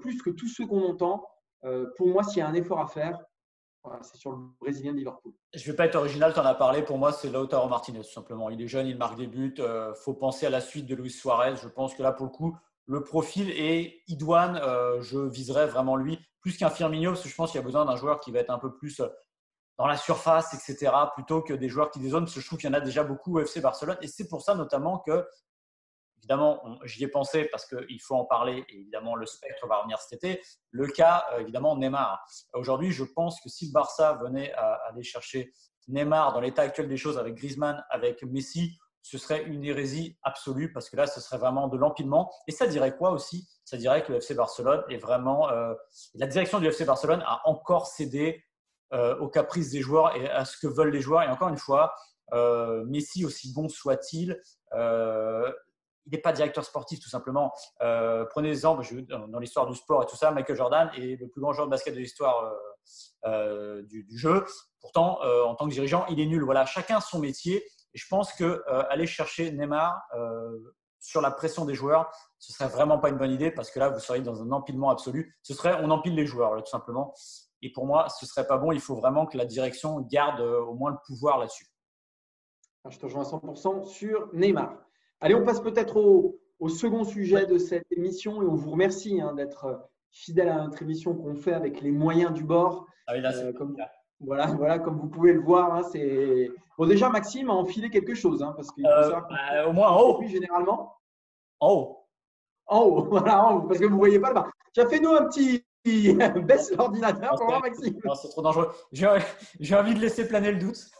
plus 0.00 0.20
que 0.22 0.30
tous 0.30 0.48
ceux 0.48 0.66
qu'on 0.66 0.82
entend. 0.82 1.24
Pour 1.96 2.08
moi, 2.08 2.22
s'il 2.22 2.38
y 2.38 2.40
a 2.40 2.48
un 2.48 2.54
effort 2.54 2.80
à 2.80 2.86
faire, 2.86 3.22
c'est 4.02 4.16
sur 4.16 4.32
le 4.32 4.38
Brésilien 4.60 4.92
de 4.92 4.98
Liverpool. 4.98 5.32
Je 5.54 5.60
ne 5.60 5.66
vais 5.66 5.76
pas 5.76 5.86
être 5.86 5.96
original, 5.96 6.32
tu 6.32 6.40
en 6.40 6.44
as 6.44 6.54
parlé. 6.54 6.82
Pour 6.82 6.98
moi, 6.98 7.12
c'est 7.12 7.28
Lautaro 7.30 7.68
Martinez, 7.68 8.00
tout 8.00 8.10
simplement. 8.10 8.50
Il 8.50 8.60
est 8.60 8.68
jeune, 8.68 8.86
il 8.86 8.96
marque 8.96 9.16
des 9.16 9.26
buts. 9.26 9.54
Il 9.58 9.92
faut 9.96 10.14
penser 10.14 10.46
à 10.46 10.50
la 10.50 10.60
suite 10.60 10.86
de 10.86 10.94
Luis 10.94 11.10
Suarez. 11.10 11.56
Je 11.56 11.68
pense 11.68 11.94
que 11.94 12.02
là, 12.02 12.12
pour 12.12 12.26
le 12.26 12.32
coup, 12.32 12.56
le 12.86 13.02
profil 13.02 13.50
et 13.50 14.02
Idouane, 14.08 14.60
je 15.00 15.18
viserais 15.18 15.66
vraiment 15.66 15.96
lui, 15.96 16.18
plus 16.40 16.56
qu'un 16.56 16.70
Firmino, 16.70 17.10
parce 17.12 17.22
que 17.22 17.28
je 17.28 17.34
pense 17.34 17.50
qu'il 17.50 17.58
y 17.58 17.62
a 17.62 17.66
besoin 17.66 17.84
d'un 17.84 17.96
joueur 17.96 18.20
qui 18.20 18.30
va 18.30 18.38
être 18.38 18.50
un 18.50 18.58
peu 18.58 18.74
plus 18.74 19.02
dans 19.78 19.86
la 19.86 19.96
surface, 19.96 20.54
etc., 20.54 20.92
plutôt 21.14 21.42
que 21.42 21.52
des 21.52 21.68
joueurs 21.68 21.90
qui 21.90 22.00
que 22.00 22.06
je 22.08 22.46
trouve 22.46 22.58
qu'il 22.58 22.70
y 22.70 22.72
en 22.72 22.76
a 22.76 22.80
déjà 22.80 23.04
beaucoup 23.04 23.36
au 23.36 23.40
FC 23.40 23.60
Barcelone. 23.60 23.98
Et 24.00 24.06
c'est 24.06 24.28
pour 24.28 24.40
ça 24.40 24.54
notamment 24.54 24.98
que, 24.98 25.26
évidemment, 26.18 26.78
j'y 26.84 27.04
ai 27.04 27.08
pensé 27.08 27.44
parce 27.44 27.66
qu'il 27.66 28.00
faut 28.00 28.16
en 28.16 28.24
parler, 28.24 28.64
et 28.68 28.80
évidemment, 28.80 29.14
le 29.14 29.26
spectre 29.26 29.66
va 29.66 29.78
revenir 29.78 29.98
cet 30.00 30.24
été. 30.24 30.42
Le 30.70 30.86
cas, 30.88 31.24
euh, 31.32 31.40
évidemment, 31.40 31.76
Neymar. 31.76 32.24
Aujourd'hui, 32.54 32.90
je 32.90 33.04
pense 33.04 33.40
que 33.40 33.48
si 33.48 33.66
le 33.66 33.72
Barça 33.72 34.14
venait 34.14 34.52
à 34.54 34.74
aller 34.88 35.02
chercher 35.02 35.52
Neymar 35.88 36.32
dans 36.32 36.40
l'état 36.40 36.62
actuel 36.62 36.88
des 36.88 36.96
choses 36.96 37.18
avec 37.18 37.34
Griezmann, 37.34 37.84
avec 37.90 38.22
Messi, 38.24 38.76
ce 39.02 39.18
serait 39.18 39.44
une 39.44 39.64
hérésie 39.64 40.18
absolue 40.24 40.72
parce 40.72 40.90
que 40.90 40.96
là, 40.96 41.06
ce 41.06 41.20
serait 41.20 41.38
vraiment 41.38 41.68
de 41.68 41.76
l'empilement. 41.76 42.32
Et 42.48 42.50
ça 42.50 42.66
dirait 42.66 42.96
quoi 42.96 43.12
aussi? 43.12 43.48
Ça 43.64 43.76
dirait 43.76 44.02
que 44.02 44.10
le 44.10 44.18
FC 44.18 44.34
Barcelone 44.34 44.82
est 44.90 44.98
vraiment. 44.98 45.48
Euh, 45.50 45.74
la 46.14 46.26
direction 46.26 46.58
du 46.58 46.66
FC 46.66 46.84
Barcelone 46.84 47.22
a 47.24 47.40
encore 47.44 47.86
cédé 47.86 48.44
euh, 48.92 49.16
aux 49.18 49.28
caprices 49.28 49.70
des 49.70 49.80
joueurs 49.80 50.16
et 50.16 50.28
à 50.28 50.44
ce 50.44 50.56
que 50.58 50.66
veulent 50.66 50.90
les 50.90 51.00
joueurs. 51.00 51.22
Et 51.22 51.28
encore 51.28 51.48
une 51.48 51.56
fois, 51.56 51.94
Messi, 52.86 53.24
aussi 53.24 53.52
bon 53.54 53.68
soit-il, 53.68 54.40
il 56.06 56.12
n'est 56.12 56.20
pas 56.20 56.32
directeur 56.32 56.64
sportif 56.64 57.00
tout 57.00 57.08
simplement. 57.08 57.52
prenez 57.78 58.48
l'exemple 58.48 58.84
dans 59.06 59.38
l'histoire 59.38 59.66
du 59.66 59.74
sport 59.74 60.02
et 60.02 60.06
tout 60.06 60.16
ça, 60.16 60.30
Michael 60.30 60.56
Jordan 60.56 60.90
est 60.96 61.20
le 61.20 61.28
plus 61.28 61.40
grand 61.40 61.52
joueur 61.52 61.66
de 61.66 61.70
basket 61.70 61.94
de 61.94 61.98
l'histoire 61.98 62.54
du, 63.24 64.06
jeu. 64.16 64.44
Pourtant, 64.80 65.20
en 65.22 65.54
tant 65.54 65.66
que 65.66 65.72
dirigeant, 65.72 66.06
il 66.08 66.20
est 66.20 66.26
nul. 66.26 66.44
Voilà, 66.44 66.64
chacun 66.64 67.00
son 67.00 67.18
métier. 67.18 67.64
Et 67.94 67.98
je 67.98 68.06
pense 68.08 68.32
que 68.32 68.62
aller 68.88 69.06
chercher 69.06 69.50
Neymar 69.50 70.00
sur 71.06 71.20
la 71.20 71.30
pression 71.30 71.64
des 71.64 71.74
joueurs, 71.74 72.10
ce 72.38 72.52
serait 72.52 72.68
vraiment 72.68 72.98
pas 72.98 73.08
une 73.08 73.16
bonne 73.16 73.30
idée 73.30 73.50
parce 73.50 73.70
que 73.70 73.78
là, 73.78 73.88
vous 73.88 74.00
seriez 74.00 74.22
dans 74.22 74.42
un 74.42 74.50
empilement 74.50 74.90
absolu. 74.90 75.36
Ce 75.42 75.54
serait, 75.54 75.78
on 75.82 75.90
empile 75.90 76.14
les 76.14 76.26
joueurs, 76.26 76.56
tout 76.62 76.70
simplement. 76.70 77.14
Et 77.62 77.72
pour 77.72 77.86
moi, 77.86 78.08
ce 78.08 78.26
serait 78.26 78.46
pas 78.46 78.58
bon. 78.58 78.72
Il 78.72 78.80
faut 78.80 78.96
vraiment 78.96 79.26
que 79.26 79.38
la 79.38 79.44
direction 79.44 80.00
garde 80.00 80.40
euh, 80.40 80.60
au 80.60 80.74
moins 80.74 80.90
le 80.90 80.98
pouvoir 81.06 81.38
là-dessus. 81.38 81.66
Je 82.88 82.98
te 82.98 83.06
rejoins 83.06 83.22
à 83.22 83.28
100% 83.28 83.84
sur 83.84 84.28
Neymar. 84.32 84.74
Allez, 85.20 85.34
on 85.34 85.44
passe 85.44 85.60
peut-être 85.60 85.96
au, 85.96 86.68
second 86.68 87.04
sujet 87.04 87.46
de 87.46 87.58
cette 87.58 87.90
émission 87.90 88.42
et 88.42 88.46
on 88.46 88.54
vous 88.54 88.70
remercie 88.70 89.20
hein, 89.20 89.34
d'être 89.34 89.64
euh, 89.66 89.76
fidèle 90.10 90.48
à 90.48 90.64
notre 90.64 90.82
émission 90.82 91.14
qu'on 91.14 91.34
fait 91.34 91.52
avec 91.52 91.80
les 91.80 91.90
moyens 91.90 92.32
du 92.32 92.44
bord. 92.44 92.86
Ah 93.06 93.12
oui, 93.14 93.20
là, 93.20 93.34
euh, 93.34 93.52
comme, 93.52 93.76
voilà, 94.20 94.46
voilà, 94.58 94.78
comme 94.78 94.98
vous 94.98 95.08
pouvez 95.08 95.32
le 95.32 95.40
voir, 95.40 95.74
hein, 95.74 95.82
c'est 95.82 96.50
bon. 96.78 96.86
Déjà, 96.86 97.08
Maxime 97.08 97.50
a 97.50 97.54
enfilé 97.54 97.90
quelque 97.90 98.14
chose, 98.14 98.42
hein, 98.42 98.52
parce 98.56 98.70
qu'il 98.72 98.84
bah, 98.84 99.68
au 99.68 99.72
moins 99.72 99.88
en 99.88 100.00
haut. 100.00 100.22
généralement. 100.26 100.96
En 101.60 101.72
haut. 101.72 102.06
En 102.66 102.80
haut, 102.80 103.04
voilà, 103.10 103.46
en 103.46 103.56
haut, 103.56 103.62
parce 103.62 103.78
que 103.78 103.84
vous 103.84 103.94
ne 103.94 103.98
voyez 103.98 104.18
pas 104.18 104.32
là-bas. 104.32 104.50
Fais-nous 104.88 105.10
un 105.10 105.26
petit, 105.26 105.64
baisse 106.44 106.74
l'ordinateur 106.76 107.36
pour 107.36 107.46
voir 107.46 107.62
Maxime. 107.62 107.98
C'est 108.20 108.28
trop 108.28 108.42
dangereux. 108.42 108.70
J'ai 108.92 109.76
envie 109.76 109.94
de 109.94 110.00
laisser 110.00 110.26
planer 110.28 110.52
le 110.52 110.58
doute. 110.58 110.90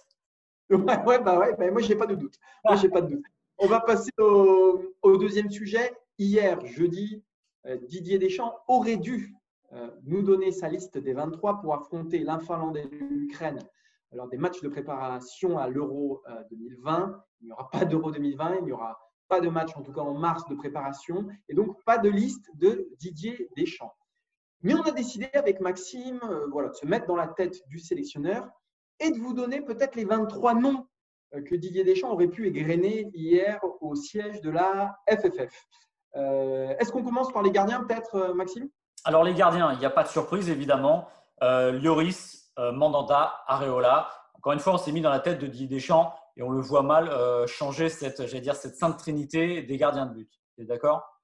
Ouais, 0.70 1.04
ouais, 1.04 1.18
bah 1.20 1.38
ouais, 1.38 1.54
bah 1.56 1.70
moi 1.70 1.80
j'ai 1.80 1.94
pas 1.94 2.06
de 2.06 2.16
doute. 2.16 2.34
Moi 2.64 2.76
j'ai 2.76 2.88
pas 2.88 3.00
de 3.00 3.14
doute. 3.14 3.24
On 3.58 3.68
va 3.68 3.80
passer 3.80 4.10
au, 4.18 5.16
deuxième 5.16 5.50
sujet. 5.50 5.94
Hier, 6.18 6.60
jeudi, 6.66 7.24
euh, 7.64 7.78
Didier 7.88 8.18
Deschamps 8.18 8.54
aurait 8.68 8.98
dû 8.98 9.34
euh, 9.72 9.90
nous 10.04 10.20
donner 10.20 10.52
sa 10.52 10.68
liste 10.68 10.98
des 10.98 11.14
23 11.14 11.62
pour 11.62 11.72
affronter 11.72 12.18
l'Infinlande 12.18 12.76
et 12.76 12.84
l'Ukraine 12.84 13.58
lors 14.12 14.28
des 14.28 14.36
matchs 14.36 14.60
de 14.60 14.68
préparation 14.68 15.56
à 15.56 15.68
l'Euro 15.68 16.22
2020. 16.50 17.00
Euh, 17.00 17.16
il 17.40 17.46
n'y 17.46 17.52
aura 17.52 17.70
pas 17.70 17.86
d'Euro 17.86 18.10
2020, 18.10 18.56
il 18.58 18.64
n'y 18.66 18.72
aura 18.72 18.98
pas 19.28 19.40
de 19.40 19.48
match 19.48 19.74
en 19.74 19.82
tout 19.82 19.92
cas 19.92 20.02
en 20.02 20.14
mars 20.14 20.46
de 20.48 20.54
préparation 20.54 21.26
et 21.48 21.54
donc 21.54 21.82
pas 21.84 21.96
de 21.96 22.10
liste 22.10 22.50
de 22.56 22.90
Didier 22.98 23.48
Deschamps. 23.56 23.94
Mais 24.62 24.74
on 24.74 24.82
a 24.82 24.92
décidé 24.92 25.30
avec 25.32 25.60
Maxime 25.60 26.20
voilà, 26.52 26.68
de 26.68 26.74
se 26.74 26.86
mettre 26.86 27.06
dans 27.06 27.16
la 27.16 27.28
tête 27.28 27.56
du 27.68 27.78
sélectionneur 27.78 28.48
et 29.00 29.10
de 29.10 29.18
vous 29.18 29.32
donner 29.32 29.62
peut-être 29.62 29.96
les 29.96 30.04
23 30.04 30.54
noms 30.54 30.85
que 31.44 31.54
Didier 31.54 31.84
Deschamps 31.84 32.12
aurait 32.12 32.28
pu 32.28 32.46
égrener 32.46 33.10
hier 33.14 33.60
au 33.80 33.94
siège 33.94 34.40
de 34.40 34.50
la 34.50 34.98
FFF. 35.08 35.66
Euh, 36.16 36.74
est-ce 36.78 36.92
qu'on 36.92 37.02
commence 37.02 37.32
par 37.32 37.42
les 37.42 37.50
gardiens 37.50 37.84
peut-être, 37.84 38.32
Maxime? 38.34 38.68
Alors 39.04 39.24
les 39.24 39.34
gardiens, 39.34 39.72
il 39.72 39.78
n'y 39.78 39.84
a 39.84 39.90
pas 39.90 40.02
de 40.02 40.08
surprise 40.08 40.48
évidemment. 40.48 41.08
Lloris, 41.42 42.50
Mandanda, 42.56 43.34
Areola. 43.46 44.08
Encore 44.34 44.52
une 44.52 44.60
fois, 44.60 44.74
on 44.74 44.78
s'est 44.78 44.92
mis 44.92 45.02
dans 45.02 45.10
la 45.10 45.20
tête 45.20 45.38
de 45.38 45.46
Didier 45.46 45.66
Deschamps 45.66 46.14
et 46.36 46.42
on 46.42 46.50
le 46.50 46.60
voit 46.60 46.82
mal 46.82 47.10
changer 47.46 47.88
cette, 47.88 48.22
dire, 48.22 48.56
cette 48.56 48.76
sainte 48.76 48.98
trinité 48.98 49.62
des 49.62 49.76
gardiens 49.76 50.06
de 50.06 50.14
but. 50.14 50.30
Tu 50.56 50.62
es 50.62 50.64
d'accord? 50.64 51.16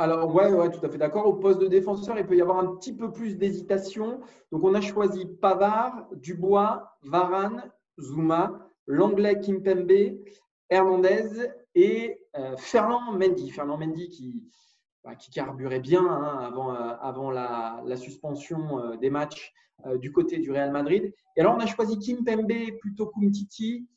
Alors, 0.00 0.34
ouais, 0.34 0.50
ouais, 0.50 0.70
tout 0.70 0.80
à 0.82 0.88
fait 0.88 0.96
d'accord. 0.96 1.26
Au 1.26 1.34
poste 1.34 1.60
de 1.60 1.66
défenseur, 1.66 2.18
il 2.18 2.26
peut 2.26 2.34
y 2.34 2.40
avoir 2.40 2.58
un 2.58 2.74
petit 2.76 2.96
peu 2.96 3.12
plus 3.12 3.36
d'hésitation. 3.36 4.20
Donc, 4.50 4.64
on 4.64 4.72
a 4.72 4.80
choisi 4.80 5.26
Pavard, 5.26 6.06
Dubois, 6.12 6.96
Varane, 7.02 7.70
Zuma, 8.00 8.69
l'anglais 8.90 9.40
Kimpembe, 9.40 10.18
Hernandez 10.68 11.50
et 11.74 12.18
euh, 12.36 12.56
Fernand 12.56 13.12
Mendy. 13.12 13.50
Fernand 13.50 13.78
Mendy 13.78 14.08
qui, 14.08 14.44
bah, 15.04 15.14
qui 15.14 15.30
carburait 15.30 15.80
bien 15.80 16.04
hein, 16.04 16.38
avant, 16.40 16.74
euh, 16.74 16.94
avant 17.00 17.30
la, 17.30 17.96
suspension 17.96 18.78
euh, 18.78 18.96
des 18.96 19.10
matchs 19.10 19.52
du 19.96 20.12
côté 20.12 20.36
du 20.36 20.52
Real 20.52 20.70
Madrid. 20.70 21.10
Et 21.36 21.40
alors, 21.40 21.54
on 21.56 21.60
a 21.60 21.64
choisi 21.64 21.98
Kimpembe 21.98 22.78
plutôt 22.80 23.06
qu'Umtiti. 23.06 23.88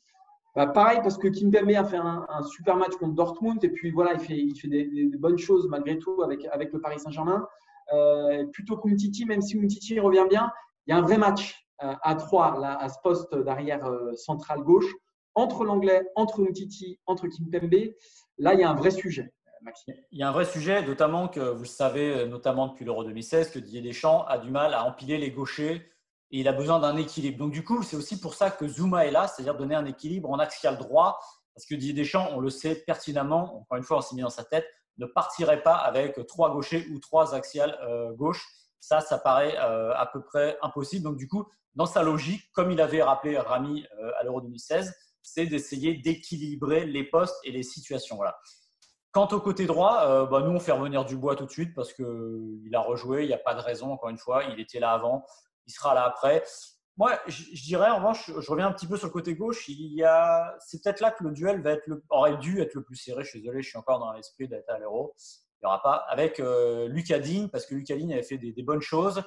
Bah, 0.56 0.66
pareil, 0.66 1.00
parce 1.02 1.18
que 1.18 1.28
Kimpembe 1.28 1.72
a 1.72 1.84
fait 1.84 1.98
un, 1.98 2.42
super 2.44 2.76
match 2.76 2.94
contre 2.94 3.14
Dortmund 3.14 3.62
et 3.62 3.68
puis 3.68 3.90
voilà, 3.90 4.14
il 4.14 4.54
fait, 4.58 4.68
des, 4.68 5.10
bonnes 5.18 5.36
choses 5.36 5.68
malgré 5.68 5.98
tout 5.98 6.22
avec, 6.22 6.72
le 6.72 6.80
Paris 6.80 7.00
Saint-Germain. 7.00 7.46
Euh, 7.92 8.46
plutôt 8.46 8.78
qu'Umtiti, 8.78 9.26
même 9.26 9.42
si 9.42 9.58
Umtiti 9.58 10.00
revient 10.00 10.24
bien, 10.28 10.50
il 10.86 10.90
y 10.90 10.92
a 10.94 10.98
un 10.98 11.02
vrai 11.02 11.18
match 11.18 11.54
euh, 11.54 11.63
à 11.78 12.14
trois 12.14 12.58
là, 12.60 12.78
à 12.78 12.88
ce 12.88 12.98
poste 13.02 13.34
d'arrière 13.34 13.84
euh, 13.86 14.14
central 14.14 14.60
gauche 14.60 14.92
entre 15.34 15.64
l'anglais, 15.64 16.02
entre 16.14 16.40
Umtiti, 16.40 17.00
entre 17.06 17.26
Kimpembe. 17.26 17.92
Là, 18.38 18.54
il 18.54 18.60
y 18.60 18.62
a 18.62 18.70
un 18.70 18.74
vrai 18.74 18.90
sujet. 18.90 19.32
Maxime. 19.62 19.94
Il 20.12 20.18
y 20.18 20.22
a 20.22 20.28
un 20.28 20.32
vrai 20.32 20.44
sujet, 20.44 20.82
notamment 20.82 21.26
que 21.26 21.40
vous 21.40 21.62
le 21.62 21.68
savez, 21.68 22.26
notamment 22.26 22.68
depuis 22.68 22.84
l'Euro 22.84 23.02
2016, 23.02 23.50
que 23.50 23.58
Didier 23.58 23.80
Deschamps 23.80 24.24
a 24.26 24.38
du 24.38 24.50
mal 24.50 24.74
à 24.74 24.84
empiler 24.84 25.16
les 25.18 25.30
gauchers 25.30 25.90
et 26.30 26.40
il 26.40 26.48
a 26.48 26.52
besoin 26.52 26.80
d'un 26.80 26.96
équilibre. 26.96 27.38
Donc, 27.38 27.52
du 27.52 27.64
coup, 27.64 27.82
c'est 27.82 27.96
aussi 27.96 28.20
pour 28.20 28.34
ça 28.34 28.50
que 28.50 28.66
Zuma 28.66 29.06
est 29.06 29.10
là, 29.10 29.28
c'est-à-dire 29.28 29.56
donner 29.56 29.74
un 29.74 29.86
équilibre 29.86 30.30
en 30.30 30.38
axial 30.38 30.76
droit, 30.76 31.18
parce 31.54 31.66
que 31.66 31.74
Didier 31.74 31.94
Deschamps, 31.94 32.28
on 32.32 32.40
le 32.40 32.50
sait 32.50 32.74
pertinemment, 32.74 33.60
encore 33.60 33.78
une 33.78 33.84
fois, 33.84 33.98
on 33.98 34.00
s'est 34.00 34.16
mis 34.16 34.22
dans 34.22 34.30
sa 34.30 34.44
tête, 34.44 34.66
ne 34.98 35.06
partirait 35.06 35.62
pas 35.62 35.76
avec 35.76 36.26
trois 36.26 36.52
gauchers 36.52 36.86
ou 36.92 36.98
trois 36.98 37.34
axiales 37.34 37.78
euh, 37.82 38.12
gauche. 38.12 38.46
Ça, 38.84 39.00
ça 39.00 39.18
paraît 39.18 39.56
euh, 39.58 39.94
à 39.96 40.06
peu 40.06 40.22
près 40.22 40.58
impossible. 40.62 41.04
Donc, 41.04 41.16
du 41.16 41.28
coup, 41.28 41.46
dans 41.74 41.86
sa 41.86 42.02
logique, 42.02 42.52
comme 42.52 42.70
il 42.70 42.80
avait 42.80 43.02
rappelé 43.02 43.38
Rami 43.38 43.86
euh, 43.98 44.10
à 44.18 44.24
l'Euro 44.24 44.40
2016, 44.40 44.94
c'est 45.22 45.46
d'essayer 45.46 45.94
d'équilibrer 45.94 46.84
les 46.84 47.04
postes 47.04 47.36
et 47.44 47.50
les 47.50 47.62
situations. 47.62 48.16
Voilà. 48.16 48.38
Quant 49.12 49.28
au 49.28 49.40
côté 49.40 49.66
droit, 49.66 50.26
bah, 50.26 50.40
nous, 50.40 50.50
on 50.50 50.60
fait 50.60 50.72
revenir 50.72 51.04
Dubois 51.04 51.36
tout 51.36 51.46
de 51.46 51.50
suite 51.50 51.72
parce 51.74 51.92
qu'il 51.92 52.70
a 52.74 52.80
rejoué, 52.80 53.22
il 53.22 53.28
n'y 53.28 53.32
a 53.32 53.38
pas 53.38 53.54
de 53.54 53.60
raison, 53.60 53.92
encore 53.92 54.10
une 54.10 54.18
fois, 54.18 54.42
il 54.44 54.58
était 54.58 54.80
là 54.80 54.90
avant 54.90 55.24
il 55.66 55.72
sera 55.72 55.94
là 55.94 56.04
après. 56.04 56.44
Moi, 56.96 57.18
je, 57.26 57.64
dirais, 57.64 57.90
en 57.90 57.96
revanche, 57.96 58.30
je 58.38 58.50
reviens 58.50 58.68
un 58.68 58.72
petit 58.72 58.86
peu 58.86 58.96
sur 58.96 59.08
le 59.08 59.12
côté 59.12 59.34
gauche. 59.34 59.68
Il 59.68 59.94
y 59.94 60.04
a, 60.04 60.54
c'est 60.60 60.82
peut-être 60.82 61.00
là 61.00 61.10
que 61.10 61.24
le 61.24 61.32
duel 61.32 61.60
va 61.60 61.72
être 61.72 61.88
aurait 62.10 62.36
dû 62.36 62.60
être 62.60 62.74
le 62.74 62.84
plus 62.84 62.96
serré. 62.96 63.24
Je 63.24 63.30
suis 63.30 63.40
désolé, 63.40 63.62
je 63.62 63.68
suis 63.68 63.78
encore 63.78 63.98
dans 63.98 64.12
l'esprit 64.12 64.46
d'être 64.46 64.70
à 64.70 64.78
l'Euro. 64.78 65.14
Il 65.64 65.68
n'y 65.68 65.72
aura 65.72 65.82
pas 65.82 66.04
avec 66.10 66.40
euh, 66.40 66.88
Lucas 66.88 67.20
Digne 67.20 67.48
parce 67.48 67.64
que 67.64 67.74
Lucas 67.74 67.96
Digne 67.96 68.12
avait 68.12 68.22
fait 68.22 68.36
des, 68.36 68.62
bonnes 68.62 68.82
choses. 68.82 69.22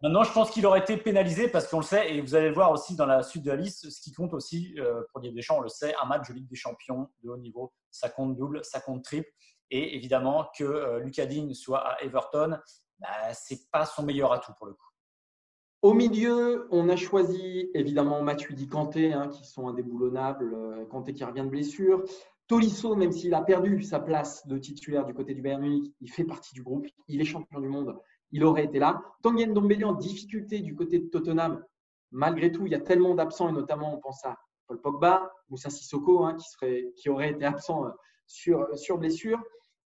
Maintenant, 0.00 0.22
je 0.22 0.32
pense 0.32 0.48
qu'il 0.52 0.64
aurait 0.64 0.78
été 0.78 0.96
pénalisé 0.96 1.48
parce 1.48 1.66
qu'on 1.66 1.78
le 1.78 1.84
sait, 1.84 2.14
et 2.14 2.20
vous 2.20 2.36
allez 2.36 2.50
le 2.50 2.54
voir 2.54 2.70
aussi 2.70 2.94
dans 2.94 3.06
la 3.06 3.24
suite 3.24 3.42
de 3.42 3.50
la 3.50 3.56
liste, 3.56 3.90
ce 3.90 4.00
qui 4.00 4.12
compte 4.12 4.32
aussi 4.32 4.76
euh, 4.78 5.02
pour 5.10 5.20
Didier 5.20 5.34
Deschamps, 5.34 5.58
on 5.58 5.62
le 5.62 5.68
sait, 5.68 5.92
un 6.00 6.06
match 6.06 6.28
de 6.28 6.34
Ligue 6.34 6.46
des 6.48 6.54
Champions 6.54 7.08
de 7.24 7.30
haut 7.30 7.36
niveau, 7.36 7.72
ça 7.90 8.08
compte 8.08 8.36
double, 8.36 8.64
ça 8.64 8.80
compte 8.80 9.02
triple. 9.02 9.28
Et 9.70 9.96
évidemment, 9.96 10.46
que 10.56 10.62
euh, 10.62 11.00
Lucas 11.00 11.26
Digne 11.26 11.52
soit 11.52 11.80
à 11.80 12.00
Everton, 12.04 12.56
bah, 13.00 13.34
ce 13.34 13.54
n'est 13.54 13.60
pas 13.72 13.86
son 13.86 14.04
meilleur 14.04 14.32
atout 14.32 14.52
pour 14.56 14.68
le 14.68 14.74
coup. 14.74 14.88
Au 15.82 15.94
milieu, 15.94 16.66
on 16.70 16.88
a 16.88 16.96
choisi 16.96 17.70
évidemment 17.74 18.22
Matuidi 18.22 18.68
Kanté, 18.68 19.12
hein, 19.12 19.28
qui 19.28 19.44
sont 19.44 19.68
indéboulonnables. 19.68 20.54
Euh, 20.54 20.86
Kanté 20.86 21.12
qui 21.12 21.24
revient 21.24 21.42
de 21.42 21.48
blessure. 21.48 22.04
Tolisso, 22.46 22.94
même 22.94 23.12
s'il 23.12 23.32
a 23.34 23.42
perdu 23.42 23.82
sa 23.82 24.00
place 24.00 24.46
de 24.46 24.58
titulaire 24.58 25.06
du 25.06 25.14
côté 25.14 25.34
du 25.34 25.40
Bayern 25.40 25.62
Munich, 25.62 25.92
il 26.00 26.10
fait 26.10 26.24
partie 26.24 26.54
du 26.54 26.62
groupe. 26.62 26.86
Il 27.08 27.20
est 27.20 27.24
champion 27.24 27.60
du 27.60 27.68
monde. 27.68 27.98
Il 28.32 28.44
aurait 28.44 28.64
été 28.64 28.78
là. 28.78 29.02
Tanguy 29.22 29.46
Ndombele 29.46 29.84
en 29.84 29.94
difficulté 29.94 30.60
du 30.60 30.74
côté 30.74 30.98
de 30.98 31.08
Tottenham. 31.08 31.64
Malgré 32.10 32.52
tout, 32.52 32.66
il 32.66 32.72
y 32.72 32.74
a 32.74 32.80
tellement 32.80 33.14
d'absents 33.14 33.48
et 33.48 33.52
notamment 33.52 33.94
on 33.94 33.98
pense 33.98 34.24
à 34.24 34.36
Paul 34.66 34.80
Pogba, 34.80 35.32
Moussa 35.48 35.70
Sissoko, 35.70 36.24
hein, 36.24 36.34
qui, 36.34 36.48
serait, 36.48 36.92
aurait 37.08 37.30
été 37.30 37.44
absent 37.44 37.86
euh, 37.86 37.90
sur, 38.26 38.66
sur 38.76 38.98
blessure. 38.98 39.42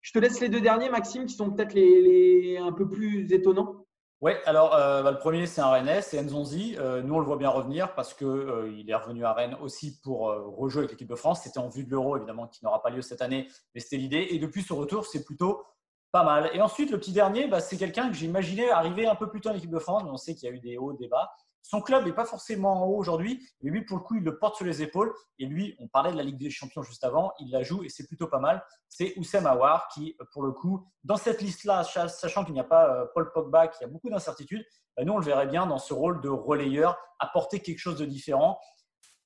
Je 0.01 0.11
te 0.13 0.19
laisse 0.19 0.39
les 0.39 0.49
deux 0.49 0.61
derniers, 0.61 0.89
Maxime, 0.89 1.25
qui 1.25 1.35
sont 1.35 1.51
peut-être 1.51 1.73
les, 1.73 2.57
un 2.57 2.71
peu 2.71 2.87
plus 2.89 3.31
étonnants. 3.31 3.80
Oui, 4.21 4.33
alors 4.45 4.75
euh, 4.75 5.01
bah, 5.01 5.09
le 5.09 5.17
premier, 5.17 5.47
c'est 5.47 5.61
un 5.61 5.71
Rennes, 5.71 5.99
c'est 6.03 6.21
Nzonzi. 6.21 6.75
Euh, 6.77 7.01
nous, 7.01 7.15
on 7.15 7.19
le 7.19 7.25
voit 7.25 7.37
bien 7.37 7.49
revenir 7.49 7.95
parce 7.95 8.13
qu'il 8.13 8.27
euh, 8.27 8.83
est 8.87 8.93
revenu 8.93 9.25
à 9.25 9.33
Rennes 9.33 9.57
aussi 9.61 9.99
pour 9.99 10.27
rejouer 10.29 10.81
avec 10.81 10.91
l'équipe 10.91 11.09
de 11.09 11.15
France. 11.15 11.41
C'était 11.43 11.57
en 11.57 11.69
vue 11.69 11.83
de 11.83 11.89
l'Euro, 11.89 12.17
évidemment, 12.17 12.45
qui 12.47 12.63
n'aura 12.63 12.83
pas 12.83 12.91
lieu 12.91 13.01
cette 13.01 13.23
année, 13.23 13.47
mais 13.73 13.81
c'était 13.81 13.97
l'idée. 13.97 14.27
Et 14.29 14.37
depuis 14.37 14.61
ce 14.61 14.73
retour, 14.73 15.07
c'est 15.07 15.25
plutôt 15.25 15.63
pas 16.11 16.23
mal. 16.23 16.49
Et 16.53 16.61
ensuite, 16.61 16.91
le 16.91 16.99
petit 16.99 17.13
dernier, 17.13 17.47
bah, 17.47 17.59
c'est 17.59 17.77
quelqu'un 17.77 18.09
que 18.09 18.15
j'imaginais 18.15 18.69
arriver 18.69 19.07
un 19.07 19.15
peu 19.15 19.29
plus 19.29 19.41
tôt 19.41 19.49
en 19.49 19.55
équipe 19.55 19.71
de 19.71 19.79
France, 19.79 20.03
mais 20.03 20.09
on 20.11 20.17
sait 20.17 20.35
qu'il 20.35 20.49
y 20.49 20.51
a 20.51 20.55
eu 20.55 20.59
des 20.59 20.77
hauts, 20.77 20.93
des 20.93 21.07
bas. 21.07 21.31
Son 21.63 21.81
club 21.81 22.05
n'est 22.05 22.13
pas 22.13 22.25
forcément 22.25 22.83
en 22.83 22.87
haut 22.87 22.97
aujourd'hui, 22.97 23.47
mais 23.61 23.71
lui, 23.71 23.85
pour 23.85 23.97
le 23.97 24.03
coup, 24.03 24.15
il 24.15 24.23
le 24.23 24.37
porte 24.37 24.55
sur 24.55 24.65
les 24.65 24.81
épaules. 24.81 25.13
Et 25.39 25.45
lui, 25.45 25.75
on 25.79 25.87
parlait 25.87 26.11
de 26.11 26.17
la 26.17 26.23
Ligue 26.23 26.37
des 26.37 26.49
Champions 26.49 26.81
juste 26.81 27.03
avant, 27.03 27.31
il 27.39 27.51
la 27.51 27.63
joue 27.63 27.83
et 27.83 27.89
c'est 27.89 28.07
plutôt 28.07 28.27
pas 28.27 28.39
mal. 28.39 28.63
C'est 28.89 29.13
Oussem 29.17 29.45
Aouar 29.45 29.87
qui, 29.93 30.17
pour 30.33 30.43
le 30.43 30.51
coup, 30.51 30.85
dans 31.03 31.17
cette 31.17 31.41
liste-là, 31.41 31.83
sachant 31.83 32.43
qu'il 32.43 32.53
n'y 32.53 32.59
a 32.59 32.65
pas 32.65 32.93
euh, 32.93 33.05
Paul 33.13 33.31
Pogba, 33.31 33.67
qui 33.67 33.83
a 33.83 33.87
beaucoup 33.87 34.09
d'incertitudes, 34.09 34.65
bah, 34.97 35.03
nous, 35.05 35.13
on 35.13 35.19
le 35.19 35.25
verrait 35.25 35.47
bien 35.47 35.67
dans 35.67 35.77
ce 35.77 35.93
rôle 35.93 36.19
de 36.21 36.29
relayeur, 36.29 36.97
apporter 37.19 37.59
quelque 37.59 37.79
chose 37.79 37.97
de 37.97 38.05
différent. 38.05 38.59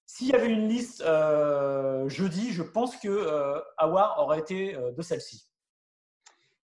S'il 0.06 0.28
y 0.28 0.34
avait 0.34 0.50
une 0.50 0.68
liste 0.68 1.02
euh, 1.02 2.08
jeudi, 2.10 2.52
je 2.52 2.62
pense 2.62 2.96
que 2.98 3.08
euh, 3.08 3.60
Aouar 3.78 4.20
aurait 4.20 4.40
été 4.40 4.78
de 4.96 5.02
celle-ci. 5.02 5.48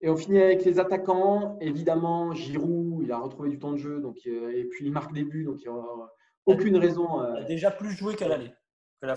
Et 0.06 0.10
on 0.10 0.16
finit 0.16 0.40
avec 0.40 0.64
les 0.66 0.80
attaquants. 0.80 1.58
Évidemment, 1.62 2.32
Giroud, 2.32 3.02
il 3.04 3.12
a 3.12 3.18
retrouvé 3.18 3.50
du 3.50 3.58
temps 3.58 3.72
de 3.72 3.78
jeu, 3.78 4.00
donc, 4.00 4.20
euh, 4.28 4.52
et 4.56 4.66
puis 4.66 4.86
il 4.86 4.92
marque 4.92 5.12
des 5.14 5.24
buts, 5.24 5.44
donc 5.44 5.64
il 5.64 5.64
n'y 5.64 5.76
aura 5.76 6.14
aucune 6.46 6.78
raison. 6.78 7.08
Il 7.38 7.42
a 7.42 7.44
déjà 7.44 7.72
plus 7.72 7.90
joué 7.90 8.16
qu'à 8.16 8.28
l'aller. 8.28 8.52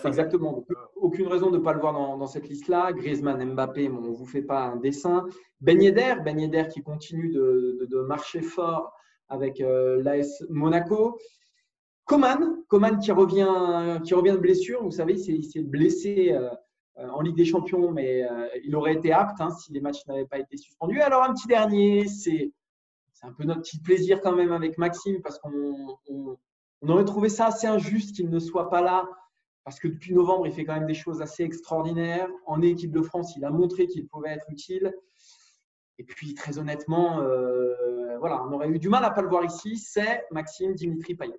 Exactement. 0.05 0.64
aucune 0.96 1.29
raison 1.29 1.51
de 1.51 1.59
ne 1.59 1.62
pas 1.62 1.74
le 1.74 1.81
voir 1.81 1.92
dans, 1.92 2.27
cette 2.27 2.48
liste-là. 2.48 2.94
Griezmann, 2.94 3.53
Mbappé, 3.53 3.90
on 3.90 4.01
ne 4.01 4.09
vous 4.09 4.24
fait 4.24 4.40
pas 4.40 4.64
un 4.64 4.77
dessin. 4.77 5.27
Ben 5.61 5.79
Yedder, 5.81 6.14
ben 6.24 6.40
Yedder 6.40 6.68
qui 6.72 6.83
continue 6.83 7.29
de, 7.33 8.07
marcher 8.07 8.40
fort 8.40 8.90
avec 9.29 9.61
euh, 9.61 10.03
l'AS 10.03 10.42
Monaco. 10.48 11.18
Coman, 12.07 12.64
Coman 12.68 12.98
qui 12.98 13.12
revient, 13.12 14.01
qui 14.05 14.14
revient 14.14 14.33
de 14.33 14.38
blessure. 14.38 14.83
Vous 14.83 14.90
savez, 14.90 15.20
il 15.20 15.44
s'est 15.44 15.61
blessé 15.61 16.33
euh, 16.33 16.48
euh, 16.48 16.55
en 17.07 17.21
Ligue 17.21 17.37
des 17.37 17.45
Champions, 17.45 17.91
mais 17.93 18.25
euh, 18.25 18.49
il 18.65 18.75
aurait 18.75 18.95
été 18.95 19.13
apte 19.13 19.41
hein, 19.41 19.51
si 19.51 19.73
les 19.73 19.81
matchs 19.81 20.05
n'avaient 20.07 20.27
pas 20.27 20.39
été 20.39 20.57
suspendus. 20.57 21.01
Alors, 21.01 21.23
un 21.23 21.33
petit 21.33 21.47
dernier, 21.47 22.07
c'est 22.07 22.51
un 23.23 23.33
peu 23.33 23.45
notre 23.45 23.63
petit 23.63 23.81
plaisir 23.81 24.21
quand 24.21 24.35
même 24.35 24.53
avec 24.53 24.79
Maxime, 24.79 25.21
parce 25.23 25.39
qu'on 25.39 25.99
aurait 26.83 27.05
trouvé 27.05 27.29
ça 27.29 27.47
assez 27.47 27.67
injuste 27.67 28.17
qu'il 28.17 28.31
ne 28.31 28.39
soit 28.39 28.69
pas 28.69 28.83
là, 28.83 29.09
parce 29.65 29.79
que 29.81 29.89
depuis 29.89 30.15
novembre, 30.15 30.47
il 30.47 30.53
fait 30.53 30.65
quand 30.65 30.75
même 30.75 30.87
des 30.87 30.95
choses 30.95 31.21
assez 31.21 31.43
extraordinaires. 31.43 32.29
En 32.47 32.63
équipe 32.63 32.91
de 32.91 33.03
France, 33.03 33.37
il 33.37 33.45
a 33.45 33.51
montré 33.51 33.87
qu'il 33.87 34.07
pouvait 34.07 34.31
être 34.31 34.47
utile. 34.51 34.93
Et 35.99 36.05
puis, 36.05 36.35
très 36.35 36.59
honnêtement, 36.59 37.21
euh, 37.21 38.19
voilà, 38.19 38.43
on 38.45 38.53
aurait 38.53 38.69
eu 38.69 38.79
du 38.79 38.89
mal 38.89 39.05
à 39.05 39.11
ne 39.11 39.15
pas 39.15 39.23
le 39.23 39.29
voir 39.29 39.45
ici. 39.45 39.77
C'est 39.77 40.25
Maxime 40.31 40.75
Dimitri 40.75 41.15
Payet. 41.15 41.39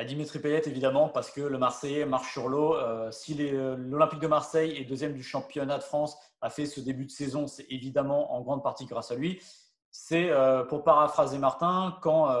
La 0.00 0.06
Dimitri 0.06 0.38
Payet, 0.38 0.62
évidemment, 0.64 1.10
parce 1.10 1.30
que 1.30 1.42
le 1.42 1.58
Marseillais 1.58 2.06
marche 2.06 2.32
sur 2.32 2.48
l'eau. 2.48 2.74
Euh, 2.74 3.10
si 3.10 3.36
euh, 3.38 3.76
l'Olympique 3.76 4.20
de 4.20 4.28
Marseille 4.28 4.74
est 4.78 4.86
deuxième 4.86 5.12
du 5.12 5.22
championnat 5.22 5.76
de 5.76 5.82
France, 5.82 6.16
a 6.40 6.48
fait 6.48 6.64
ce 6.64 6.80
début 6.80 7.04
de 7.04 7.10
saison, 7.10 7.46
c'est 7.46 7.66
évidemment 7.68 8.32
en 8.32 8.40
grande 8.40 8.62
partie 8.62 8.86
grâce 8.86 9.10
à 9.10 9.14
lui. 9.14 9.42
C'est, 9.90 10.30
euh, 10.30 10.64
pour 10.64 10.84
paraphraser 10.84 11.36
Martin, 11.36 11.98
quand 12.00 12.34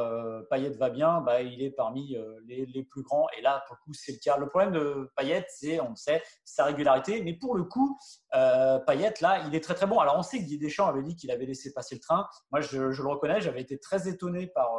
Payet 0.48 0.70
va 0.70 0.88
bien, 0.88 1.20
bah, 1.20 1.42
il 1.42 1.62
est 1.62 1.70
parmi 1.70 2.16
les, 2.46 2.82
plus 2.82 3.02
grands. 3.02 3.26
Et 3.36 3.42
là, 3.42 3.62
pour 3.66 3.76
le 3.76 3.84
coup, 3.84 3.92
c'est 3.92 4.12
le 4.12 4.18
cas. 4.24 4.38
Le 4.38 4.48
problème 4.48 4.72
de 4.72 5.12
Payet, 5.14 5.44
c'est, 5.50 5.80
on 5.80 5.90
le 5.90 5.96
sait, 5.96 6.22
sa 6.46 6.64
régularité. 6.64 7.20
Mais 7.20 7.34
pour 7.34 7.54
le 7.54 7.64
coup, 7.64 7.98
Payet, 8.32 9.12
là, 9.20 9.44
il 9.46 9.54
est 9.54 9.62
très 9.62 9.74
très 9.74 9.86
bon. 9.86 9.98
Alors, 9.98 10.16
on 10.16 10.22
sait 10.22 10.38
que 10.38 10.44
Guy 10.44 10.56
Deschamps 10.56 10.86
avait 10.86 11.02
dit 11.02 11.14
qu'il 11.14 11.30
avait 11.30 11.44
laissé 11.44 11.74
passer 11.74 11.94
le 11.94 12.00
train. 12.00 12.26
Moi, 12.52 12.62
je 12.62 12.78
le 12.78 13.08
reconnais, 13.08 13.42
j'avais 13.42 13.60
été 13.60 13.78
très 13.78 14.08
étonné 14.08 14.46
par 14.46 14.70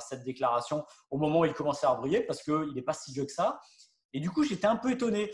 cette 0.00 0.24
déclaration 0.24 0.84
au 1.10 1.18
moment 1.18 1.40
où 1.40 1.44
il 1.44 1.54
commençait 1.54 1.86
à 1.86 1.94
briller 1.94 2.20
parce 2.20 2.42
qu'il 2.42 2.72
n'est 2.74 2.82
pas 2.82 2.92
si 2.92 3.12
vieux 3.12 3.24
que 3.24 3.32
ça. 3.32 3.60
Et 4.12 4.20
du 4.20 4.30
coup, 4.30 4.44
j'étais 4.44 4.66
un 4.66 4.76
peu 4.76 4.90
étonné. 4.90 5.30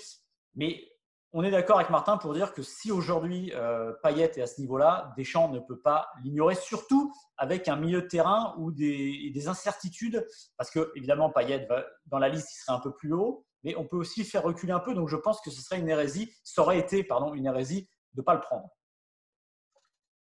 Mais 0.54 0.92
on 1.32 1.42
est 1.42 1.50
d'accord 1.50 1.78
avec 1.78 1.88
Martin 1.88 2.18
pour 2.18 2.34
dire 2.34 2.52
que 2.52 2.62
si 2.62 2.92
aujourd'hui 2.92 3.52
euh, 3.54 3.92
Payet 4.02 4.32
est 4.36 4.42
à 4.42 4.46
ce 4.46 4.60
niveau-là, 4.60 5.14
Deschamps 5.16 5.48
ne 5.48 5.60
peut 5.60 5.80
pas 5.80 6.10
l'ignorer, 6.22 6.54
surtout 6.54 7.12
avec 7.38 7.68
un 7.68 7.76
milieu 7.76 8.02
de 8.02 8.06
terrain 8.06 8.54
ou 8.58 8.70
des, 8.70 9.30
des, 9.32 9.48
incertitudes, 9.48 10.26
parce 10.58 10.70
que 10.70 10.92
évidemment 10.94 11.30
Payet 11.30 11.66
va, 11.66 11.86
dans 12.06 12.18
la 12.18 12.28
liste 12.28 12.52
il 12.52 12.56
serait 12.56 12.76
un 12.76 12.80
peu 12.80 12.92
plus 12.92 13.14
haut, 13.14 13.46
mais 13.62 13.74
on 13.76 13.86
peut 13.86 13.96
aussi 13.96 14.24
faire 14.24 14.42
reculer 14.42 14.72
un 14.72 14.80
peu. 14.80 14.94
Donc 14.94 15.08
je 15.08 15.16
pense 15.16 15.40
que 15.40 15.50
ce 15.50 15.62
serait 15.62 15.78
une 15.78 15.88
hérésie, 15.88 16.30
ça 16.44 16.60
aurait 16.60 16.78
été 16.78 17.02
pardon 17.02 17.32
une 17.32 17.46
hérésie 17.46 17.88
de 18.12 18.20
ne 18.20 18.24
pas 18.24 18.34
le 18.34 18.40
prendre. 18.40 18.68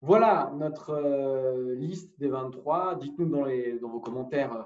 Voilà 0.04 0.52
notre 0.58 0.90
euh, 0.90 1.76
liste 1.76 2.20
des 2.20 2.28
23. 2.28 2.96
Dites-nous 2.96 3.30
dans, 3.30 3.46
dans, 3.82 3.90
vos 3.90 4.02
commentaires 4.02 4.54
euh, 4.54 4.64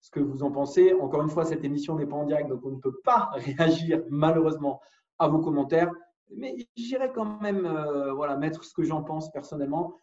ce 0.00 0.10
que 0.10 0.18
vous 0.18 0.42
en 0.42 0.50
pensez. 0.50 0.92
Encore 0.94 1.22
une 1.22 1.28
fois, 1.30 1.44
cette 1.44 1.64
émission 1.64 1.94
n'est 1.94 2.06
pas 2.06 2.16
en 2.16 2.24
direct, 2.24 2.48
donc 2.48 2.66
on 2.66 2.72
ne 2.72 2.80
peut 2.80 2.98
pas 3.04 3.30
réagir 3.34 4.02
malheureusement 4.08 4.80
à 5.20 5.28
vos 5.28 5.38
commentaires. 5.38 5.92
Mais 6.34 6.56
j'irai 6.74 7.12
quand 7.12 7.40
même 7.40 7.66
euh, 7.66 8.12
voilà, 8.14 8.36
mettre 8.36 8.64
ce 8.64 8.74
que 8.74 8.82
j'en 8.82 9.02
pense 9.02 9.30
personnellement 9.30 9.94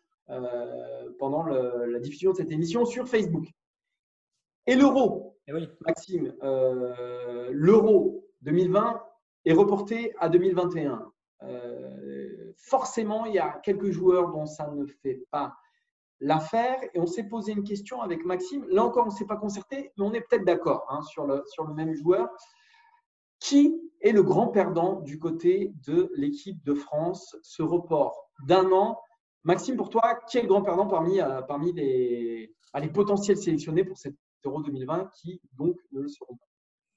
pendant 1.20 1.44
la 1.44 2.00
diffusion 2.00 2.32
de 2.32 2.36
cette 2.36 2.52
émission 2.52 2.84
sur 2.84 3.08
Facebook. 3.08 3.46
Et 4.66 4.76
l'euro, 4.76 5.38
eh 5.48 5.54
oui. 5.54 5.70
Maxime, 5.86 6.34
l'euro 7.54 8.28
2020 8.42 9.02
est 9.46 9.54
reporté 9.54 10.14
à 10.20 10.28
2021 10.28 11.10
forcément, 12.58 13.26
il 13.26 13.36
y 13.36 13.40
a 13.40 13.60
quelques 13.64 13.92
joueurs 13.92 14.32
dont 14.32 14.46
ça 14.46 14.68
ne 14.68 14.86
fait 14.86 15.24
pas 15.32 15.56
l'affaire. 16.20 16.80
Et 16.94 17.00
on 17.00 17.06
s'est 17.06 17.28
posé 17.28 17.52
une 17.52 17.64
question 17.64 18.02
avec 18.02 18.26
Maxime. 18.26 18.66
Là 18.70 18.84
encore, 18.84 19.04
on 19.04 19.12
ne 19.12 19.16
s'est 19.16 19.26
pas 19.26 19.38
concerté, 19.38 19.92
mais 19.98 20.06
on 20.06 20.14
est 20.14 20.22
peut-être 20.22 20.46
d'accord 20.46 20.86
hein, 20.90 21.02
sur, 21.04 21.26
le, 21.26 21.44
même 21.74 21.94
joueur. 21.94 22.30
Qui 23.40 23.80
est 24.02 24.12
le 24.12 24.24
grand 24.24 24.48
perdant 24.48 25.00
du 25.02 25.20
côté 25.20 25.72
de 25.86 26.12
l'équipe 26.16 26.64
de 26.64 26.74
France 26.74 27.36
Ce 27.44 27.62
report 27.62 28.30
d'un 28.48 28.72
an? 28.72 29.00
Maxime, 29.44 29.78
pour 29.78 29.90
toi, 29.90 30.16
qui 30.28 30.40
est 30.40 30.42
le 30.42 30.48
grand 30.48 30.62
perdant 30.62 30.88
parmi, 30.88 31.22
euh, 31.22 31.42
les 31.78 32.90
potentiels 32.94 33.38
sélectionnés 33.38 33.86
pour 33.86 33.98
cet 33.98 34.16
Euro 34.44 34.62
2020 34.62 35.10
qui 35.14 35.42
donc 35.54 35.78
ne 35.92 36.02
le 36.02 36.08
seront 36.08 36.36
pas? 36.36 36.46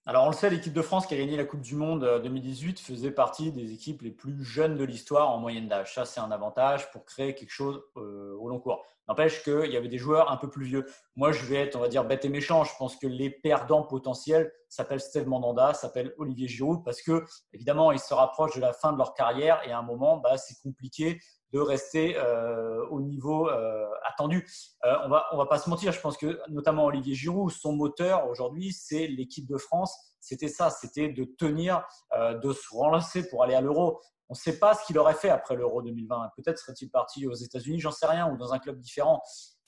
Alors, 0.06 0.24
on 0.24 0.30
le 0.30 0.34
sait, 0.34 0.48
l'équipe 0.48 0.72
de 0.72 0.80
France 0.80 1.06
qui 1.06 1.14
a 1.14 1.18
gagné 1.18 1.36
la 1.36 1.44
Coupe 1.44 1.60
du 1.60 1.76
Monde 1.76 2.20
2018 2.22 2.78
euh, 2.78 2.82
faisait 2.82 3.10
partie 3.10 3.52
des 3.52 3.72
équipes 3.72 4.00
les 4.00 4.10
plus 4.10 4.42
jeunes 4.42 4.76
de 4.76 4.84
l'histoire 4.84 5.30
en 5.30 5.38
moyenne 5.38 5.68
d'âge. 5.68 5.94
Ça, 5.94 6.06
c'est 6.06 6.20
un 6.20 6.30
avantage 6.30 6.90
pour 6.90 7.04
créer 7.04 7.34
quelque 7.34 7.50
chose 7.50 7.82
euh, 7.98 8.34
au 8.40 8.48
long 8.48 8.58
cours. 8.58 8.82
N'empêche 9.08 9.44
qu'il 9.44 9.70
y 9.70 9.76
avait 9.76 9.88
des 9.88 9.98
joueurs 9.98 10.32
un 10.32 10.38
peu 10.38 10.48
plus 10.48 10.64
vieux. 10.64 10.86
Moi, 11.16 11.32
je 11.32 11.44
vais 11.44 11.56
être, 11.56 11.76
on 11.76 11.80
va 11.80 11.88
dire, 11.88 12.04
bête 12.04 12.24
et 12.24 12.30
méchant. 12.30 12.64
Je 12.64 12.72
pense 12.78 12.96
que 12.96 13.06
les 13.06 13.28
perdants 13.28 13.82
potentiels 13.82 14.50
s'appellent 14.70 15.00
Steve 15.00 15.28
Mandanda, 15.28 15.74
s'appellent 15.74 16.14
Olivier 16.16 16.48
Giroud, 16.48 16.82
parce 16.82 17.02
que, 17.02 17.24
évidemment, 17.52 17.92
ils 17.92 18.00
se 18.00 18.14
rapprochent 18.14 18.56
de 18.56 18.60
la 18.62 18.72
fin 18.72 18.92
de 18.92 18.98
leur 18.98 19.12
carrière 19.12 19.60
et 19.66 19.72
à 19.72 19.78
un 19.78 19.82
moment, 19.82 20.16
bah, 20.16 20.38
c'est 20.38 20.58
compliqué 20.62 21.20
de 21.52 21.60
rester 21.60 22.16
euh, 22.16 22.86
au 22.90 23.00
niveau 23.00 23.48
euh, 23.48 23.86
attendu. 24.04 24.46
Euh, 24.84 24.94
on 25.04 25.08
va, 25.08 25.26
on 25.32 25.36
va 25.36 25.46
pas 25.46 25.58
se 25.58 25.68
mentir, 25.68 25.92
je 25.92 26.00
pense 26.00 26.16
que 26.16 26.40
notamment 26.48 26.84
Olivier 26.84 27.14
Giroud, 27.14 27.50
son 27.50 27.72
moteur 27.72 28.28
aujourd'hui, 28.28 28.72
c'est 28.72 29.06
l'équipe 29.06 29.46
de 29.46 29.56
France. 29.56 29.96
C'était 30.20 30.48
ça, 30.48 30.70
c'était 30.70 31.08
de 31.08 31.24
tenir, 31.24 31.82
de 32.14 32.52
se 32.52 32.66
relancer 32.70 33.26
pour 33.30 33.42
aller 33.42 33.54
à 33.54 33.62
l'Euro. 33.62 34.00
On 34.28 34.34
ne 34.34 34.38
sait 34.38 34.58
pas 34.58 34.74
ce 34.74 34.84
qu'il 34.84 34.98
aurait 34.98 35.14
fait 35.14 35.30
après 35.30 35.56
l'Euro 35.56 35.80
2020. 35.80 36.32
Peut-être 36.36 36.58
serait-il 36.58 36.90
parti 36.90 37.26
aux 37.26 37.34
États-Unis, 37.34 37.80
j'en 37.80 37.90
sais 37.90 38.06
rien, 38.06 38.30
ou 38.30 38.36
dans 38.36 38.52
un 38.52 38.58
club 38.58 38.78
différent. 38.78 39.22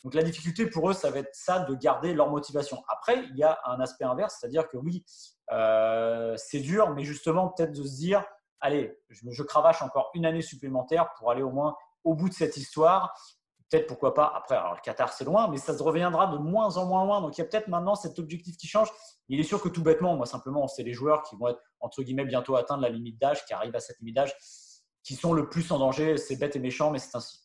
Donc 0.05 0.12
la 0.12 0.23
difficulté 0.23 0.66
pour 0.66 0.90
eux, 0.90 0.92
ça 0.92 1.11
va 1.11 1.21
être 1.21 1.35
ça 1.35 1.61
de 1.61 1.75
garder 1.75 2.12
leur 2.12 2.29
motivation. 2.29 2.83
Après, 2.88 3.25
il 3.31 3.37
y 3.37 3.42
a 3.42 3.59
un 3.64 3.81
aspect 3.81 4.05
inverse, 4.05 4.37
c'est-à-dire 4.38 4.68
que 4.68 4.77
oui, 4.77 5.05
c'est 6.37 6.61
dur, 6.61 6.90
mais 6.90 7.05
justement 7.05 7.49
peut-être 7.49 7.73
de 7.73 7.83
se 7.83 7.97
dire, 7.97 8.23
allez, 8.62 8.96
je, 9.11 9.42
cravache 9.42 9.83
encore 9.83 10.11
une 10.14 10.25
année 10.25 10.40
supplémentaire 10.40 11.12
pour 11.18 11.31
aller 11.31 11.42
au 11.42 11.51
moins 11.51 11.77
au 12.05 12.14
bout 12.14 12.29
de 12.29 12.35
cette 12.35 12.57
histoire. 12.57 13.14
Peut-être 13.68 13.87
pourquoi 13.87 14.14
pas. 14.14 14.33
Après, 14.35 14.55
alors 14.55 14.75
le 14.75 14.81
Qatar 14.81 15.12
c'est 15.12 15.25
loin, 15.25 15.48
mais 15.48 15.57
ça 15.57 15.77
se 15.77 15.83
reviendra 15.83 16.29
de 16.29 16.38
moins 16.38 16.77
en 16.77 16.87
moins 16.87 17.05
loin. 17.05 17.20
Donc 17.20 17.37
il 17.37 17.40
y 17.40 17.44
a 17.44 17.46
peut-être 17.46 17.68
maintenant 17.68 17.94
cet 17.94 18.18
objectif 18.18 18.57
qui 18.57 18.66
change. 18.66 18.90
Il 19.29 19.40
est 19.40 19.44
sûr 19.44 19.61
que 19.61 19.68
tout 19.68 19.83
bêtement, 19.83 20.16
moi 20.16 20.27
simplement, 20.27 20.68
c'est 20.68 20.83
les 20.83 20.92
joueurs 20.92 21.22
qui 21.22 21.37
vont 21.37 21.48
être 21.48 21.61
entre 21.81 22.03
guillemets 22.03 22.25
bientôt 22.25 22.57
atteindre 22.57 22.83
la 22.83 22.88
limite 22.88 23.20
d'âge, 23.20 23.44
qui 23.44 23.53
arrivent 23.53 23.77
à 23.77 23.81
cette 23.81 23.98
limite 23.98 24.16
d'âge, 24.16 24.35
qui 25.03 25.14
sont 25.14 25.33
le 25.33 25.48
plus 25.48 25.70
en 25.72 25.79
danger. 25.79 26.16
C'est 26.16 26.37
bête 26.37 26.55
et 26.55 26.61
méchant, 26.61 26.90
mais 26.90 26.98
c'est 26.98 27.16
ainsi. 27.16 27.40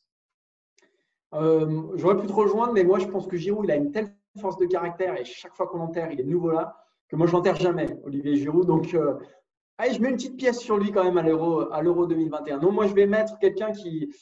Euh, 1.33 1.91
j'aurais 1.95 2.17
pu 2.17 2.27
te 2.27 2.33
rejoindre, 2.33 2.73
mais 2.73 2.83
moi 2.83 2.99
je 2.99 3.05
pense 3.05 3.27
que 3.27 3.35
Giroud 3.35 3.65
il 3.65 3.71
a 3.71 3.75
une 3.75 3.91
telle 3.91 4.15
force 4.39 4.57
de 4.57 4.65
caractère 4.65 5.19
et 5.19 5.25
chaque 5.25 5.55
fois 5.55 5.67
qu'on 5.67 5.77
l'enterre, 5.77 6.09
il 6.11 6.19
est 6.19 6.23
de 6.23 6.29
nouveau 6.29 6.51
là 6.51 6.77
que 7.09 7.15
moi 7.15 7.27
je 7.27 7.31
l'enterre 7.31 7.55
jamais, 7.55 7.97
Olivier 8.03 8.35
Giroud. 8.35 8.65
Donc 8.65 8.93
euh, 8.93 9.15
allez, 9.77 9.93
je 9.93 10.01
mets 10.01 10.09
une 10.09 10.15
petite 10.15 10.37
pièce 10.37 10.59
sur 10.59 10.77
lui 10.77 10.91
quand 10.91 11.03
même 11.03 11.17
à 11.17 11.21
l'Euro 11.21 11.71
à 11.71 11.81
l'Euro 11.81 12.05
2021. 12.05 12.59
Non, 12.59 12.71
moi 12.71 12.87
je 12.87 12.93
vais 12.93 13.05
mettre 13.05 13.37
quelqu'un 13.39 13.71
qui 13.71 14.13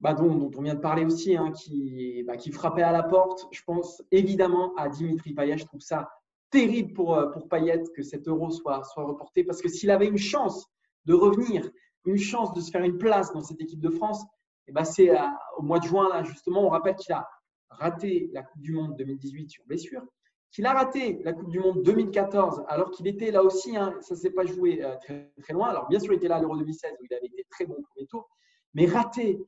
bah, 0.00 0.14
dont, 0.14 0.50
on 0.56 0.62
vient 0.62 0.74
de 0.74 0.80
parler 0.80 1.04
aussi, 1.04 1.36
hein, 1.36 1.52
qui, 1.52 2.22
bah, 2.24 2.36
qui 2.36 2.50
frappait 2.50 2.82
à 2.82 2.92
la 2.92 3.02
porte. 3.02 3.46
Je 3.52 3.62
pense 3.62 4.02
évidemment 4.10 4.74
à 4.76 4.88
Dimitri 4.88 5.34
Payet. 5.34 5.58
Je 5.58 5.66
trouve 5.66 5.82
ça 5.82 6.10
terrible 6.50 6.94
pour, 6.94 7.14
euh, 7.14 7.26
pour 7.26 7.48
Payet 7.48 7.82
que 7.94 8.02
cet 8.02 8.26
euro 8.26 8.50
soit, 8.50 8.82
soit 8.84 9.04
reporté 9.04 9.44
parce 9.44 9.60
que 9.60 9.68
s'il 9.68 9.90
avait 9.90 10.08
une 10.08 10.18
chance 10.18 10.66
de 11.04 11.14
revenir, 11.14 11.70
une 12.06 12.18
chance 12.18 12.52
de 12.54 12.60
se 12.60 12.70
faire 12.70 12.82
une 12.82 12.98
place 12.98 13.32
dans 13.32 13.42
cette 13.42 13.60
équipe 13.60 13.80
de 13.80 13.90
France, 13.90 14.22
et 14.66 14.70
eh 14.70 14.72
ben 14.72 14.84
c'est 14.84 15.10
euh, 15.10 15.22
au 15.58 15.62
mois 15.62 15.80
de 15.80 15.84
juin, 15.84 16.08
là, 16.08 16.22
justement, 16.22 16.64
on 16.64 16.68
rappelle 16.68 16.96
qu'il 16.96 17.12
a 17.14 17.28
raté 17.70 18.30
la 18.32 18.42
Coupe 18.42 18.62
du 18.62 18.72
Monde 18.72 18.96
2018 18.96 19.50
sur 19.50 19.64
blessure, 19.66 20.02
qu'il 20.50 20.66
a 20.66 20.72
raté 20.72 21.20
la 21.24 21.32
Coupe 21.32 21.48
du 21.48 21.60
Monde 21.60 21.82
2014 21.82 22.64
alors 22.68 22.90
qu'il 22.90 23.06
était 23.06 23.30
là 23.30 23.42
aussi, 23.42 23.76
hein, 23.76 23.94
ça 24.00 24.14
ne 24.14 24.20
s'est 24.20 24.30
pas 24.30 24.44
joué 24.44 24.82
euh, 24.84 24.96
très, 24.96 25.32
très 25.42 25.52
loin. 25.52 25.68
Alors 25.68 25.88
bien 25.88 26.00
sûr, 26.00 26.12
il 26.12 26.16
était 26.16 26.28
là 26.28 26.36
à 26.36 26.40
l'Euro 26.40 26.56
2016 26.56 26.92
où 27.00 27.04
il 27.08 27.14
avait 27.14 27.26
été 27.26 27.46
très 27.50 27.66
bon 27.66 27.74
au 27.74 27.82
premier 27.82 28.06
tour, 28.06 28.28
mais 28.74 28.86
raté 28.86 29.40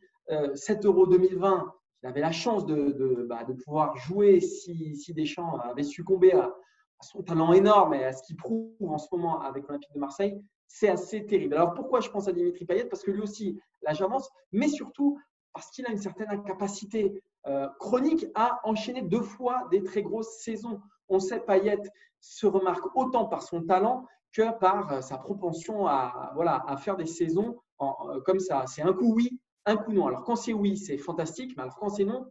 7 0.54 0.86
Euro 0.86 1.06
2020, 1.06 1.74
il 2.02 2.08
avait 2.08 2.20
la 2.20 2.32
chance 2.32 2.64
de, 2.64 2.92
de, 2.92 3.26
bah, 3.28 3.44
de 3.44 3.52
pouvoir 3.52 3.96
jouer 3.96 4.40
si, 4.40 4.96
si, 4.96 5.12
Deschamps 5.12 5.58
avait 5.58 5.82
succombé 5.82 6.32
à, 6.32 6.44
à 6.44 7.02
son 7.02 7.22
talent 7.22 7.52
énorme 7.52 7.94
et 7.94 8.04
à 8.04 8.12
ce 8.12 8.22
qu'il 8.22 8.36
prouve 8.36 8.72
en 8.80 8.98
ce 8.98 9.08
moment 9.12 9.40
avec 9.40 9.66
l'Olympique 9.66 9.92
de 9.92 10.00
Marseille 10.00 10.40
c'est 10.72 10.88
assez 10.88 11.26
terrible. 11.26 11.54
Alors 11.54 11.74
pourquoi 11.74 12.00
je 12.00 12.08
pense 12.08 12.28
à 12.28 12.32
Dimitri 12.32 12.64
Payet? 12.64 12.86
Parce 12.86 13.02
que 13.02 13.10
lui 13.10 13.20
aussi, 13.20 13.60
là 13.82 13.92
j'avance, 13.92 14.30
mais 14.52 14.68
surtout 14.68 15.20
parce 15.52 15.70
qu'il 15.70 15.86
a 15.86 15.90
une 15.90 15.98
certaine 15.98 16.30
incapacité 16.30 17.22
euh, 17.46 17.68
chronique 17.78 18.26
à 18.34 18.60
enchaîner 18.64 19.02
deux 19.02 19.20
fois 19.20 19.68
des 19.70 19.82
très 19.82 20.02
grosses 20.02 20.38
saisons. 20.40 20.80
On 21.12 21.20
sait 21.20 21.40
Payet 21.40 21.78
se 22.20 22.46
remarque 22.46 22.96
autant 22.96 23.26
par 23.26 23.42
son 23.42 23.62
talent 23.62 24.06
que 24.32 24.58
par 24.58 24.92
euh, 24.92 25.00
sa 25.00 25.18
propension 25.18 25.86
à, 25.86 26.32
voilà, 26.34 26.64
à 26.66 26.76
faire 26.76 26.96
des 26.96 27.06
saisons 27.06 27.60
euh, 27.80 28.20
comme 28.24 28.40
ça. 28.40 28.64
C'est 28.66 28.82
un 28.82 28.92
coup 28.92 29.12
oui, 29.14 29.40
un 29.66 29.76
coup 29.76 29.92
non. 29.92 30.06
Alors 30.06 30.24
quand 30.24 30.36
c'est 30.36 30.52
oui, 30.52 30.76
c'est 30.76 30.98
fantastique, 30.98 31.56
mais 31.56 31.62
alors 31.62 31.76
quand 31.76 31.90
c'est 31.90 32.04
non, 32.04 32.26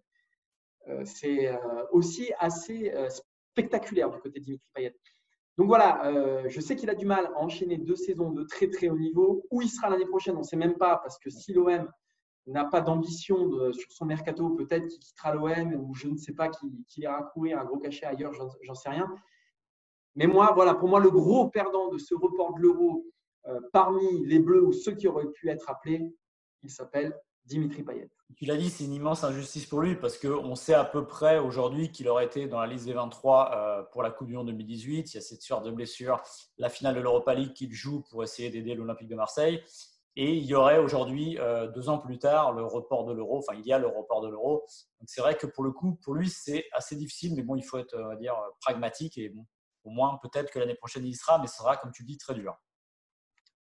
c'est 1.05 1.47
aussi 1.91 2.33
assez 2.39 2.91
spectaculaire 3.51 4.09
du 4.09 4.19
côté 4.19 4.39
de 4.39 4.45
Dimitri 4.45 4.67
Payet. 4.73 4.95
Donc 5.57 5.67
voilà, 5.67 6.05
euh, 6.05 6.45
je 6.47 6.59
sais 6.61 6.75
qu'il 6.75 6.89
a 6.89 6.95
du 6.95 7.05
mal 7.05 7.27
à 7.35 7.39
enchaîner 7.39 7.77
deux 7.77 7.95
saisons 7.95 8.31
de 8.31 8.43
très 8.43 8.69
très 8.69 8.89
haut 8.89 8.97
niveau. 8.97 9.45
Où 9.51 9.61
il 9.61 9.69
sera 9.69 9.89
l'année 9.89 10.05
prochaine, 10.05 10.35
on 10.35 10.39
ne 10.39 10.43
sait 10.43 10.55
même 10.55 10.77
pas, 10.77 10.97
parce 10.97 11.19
que 11.19 11.29
si 11.29 11.53
l'OM 11.53 11.87
n'a 12.47 12.65
pas 12.65 12.81
d'ambition 12.81 13.71
sur 13.71 13.91
son 13.91 14.05
mercato, 14.05 14.49
peut-être 14.51 14.87
qu'il 14.87 14.99
quittera 14.99 15.33
l'OM 15.33 15.73
ou 15.75 15.93
je 15.93 16.07
ne 16.07 16.17
sais 16.17 16.33
pas, 16.33 16.49
qu'il 16.49 16.71
ira 16.97 17.21
courir 17.33 17.59
un 17.59 17.65
gros 17.65 17.77
cachet 17.77 18.05
ailleurs, 18.05 18.33
j'en 18.33 18.75
sais 18.75 18.89
rien. 18.89 19.07
Mais 20.15 20.27
moi, 20.27 20.51
voilà, 20.53 20.73
pour 20.73 20.89
moi, 20.89 20.99
le 20.99 21.09
gros 21.09 21.49
perdant 21.49 21.89
de 21.89 21.97
ce 21.97 22.13
report 22.15 22.55
de 22.55 22.61
l'euro 22.61 23.05
euh, 23.47 23.59
parmi 23.71 24.25
les 24.25 24.39
Bleus 24.39 24.63
ou 24.63 24.71
ceux 24.71 24.93
qui 24.93 25.07
auraient 25.07 25.31
pu 25.31 25.49
être 25.49 25.69
appelés, 25.69 26.13
il 26.63 26.69
s'appelle 26.69 27.17
Dimitri 27.45 27.83
Payet. 27.83 28.09
Tu 28.37 28.45
l'as 28.45 28.55
dit, 28.55 28.69
c'est 28.69 28.85
une 28.85 28.93
immense 28.93 29.23
injustice 29.23 29.65
pour 29.65 29.81
lui 29.81 29.95
parce 29.95 30.17
qu'on 30.17 30.55
sait 30.55 30.73
à 30.73 30.85
peu 30.85 31.05
près 31.05 31.39
aujourd'hui 31.39 31.91
qu'il 31.91 32.07
aurait 32.07 32.25
été 32.25 32.47
dans 32.47 32.59
la 32.59 32.67
liste 32.67 32.85
des 32.85 32.93
23 32.93 33.51
euh, 33.53 33.83
pour 33.91 34.03
la 34.03 34.11
Coupe 34.11 34.27
du 34.27 34.35
Monde 34.35 34.47
2018. 34.47 35.13
Il 35.13 35.15
y 35.15 35.17
a 35.17 35.21
cette 35.21 35.41
sorte 35.41 35.65
de 35.65 35.71
blessure, 35.71 36.21
la 36.57 36.69
finale 36.69 36.95
de 36.95 37.01
l'Europa 37.01 37.33
League 37.33 37.53
qu'il 37.53 37.73
joue 37.73 38.03
pour 38.09 38.23
essayer 38.23 38.49
d'aider 38.49 38.75
l'Olympique 38.75 39.09
de 39.09 39.15
Marseille. 39.15 39.63
Et 40.17 40.35
il 40.35 40.45
y 40.45 40.55
aurait 40.55 40.77
aujourd'hui, 40.77 41.39
euh, 41.39 41.67
deux 41.67 41.87
ans 41.87 41.97
plus 41.97 42.19
tard, 42.19 42.51
le 42.51 42.63
report 42.65 43.05
de 43.05 43.13
l'euro. 43.13 43.37
Enfin, 43.39 43.57
il 43.57 43.65
y 43.65 43.71
a 43.71 43.79
le 43.79 43.87
report 43.87 44.21
de 44.21 44.27
l'euro. 44.27 44.65
Donc 44.99 45.07
c'est 45.07 45.21
vrai 45.21 45.35
que 45.35 45.47
pour 45.47 45.63
le 45.63 45.71
coup, 45.71 45.95
pour 46.03 46.13
lui, 46.13 46.29
c'est 46.29 46.65
assez 46.73 46.95
difficile. 46.95 47.33
Mais 47.35 47.43
bon, 47.43 47.55
il 47.55 47.63
faut 47.63 47.77
être, 47.77 47.97
on 47.97 48.07
va 48.07 48.15
dire, 48.15 48.35
pragmatique. 48.59 49.17
Et 49.17 49.33
au 49.83 49.89
moins, 49.89 50.19
peut-être 50.21 50.51
que 50.51 50.59
l'année 50.59 50.75
prochaine, 50.75 51.05
il 51.05 51.11
y 51.11 51.15
sera. 51.15 51.39
Mais 51.39 51.47
ce 51.47 51.57
sera, 51.57 51.77
comme 51.77 51.91
tu 51.91 52.03
dis, 52.03 52.17
très 52.17 52.33
dur. 52.33 52.55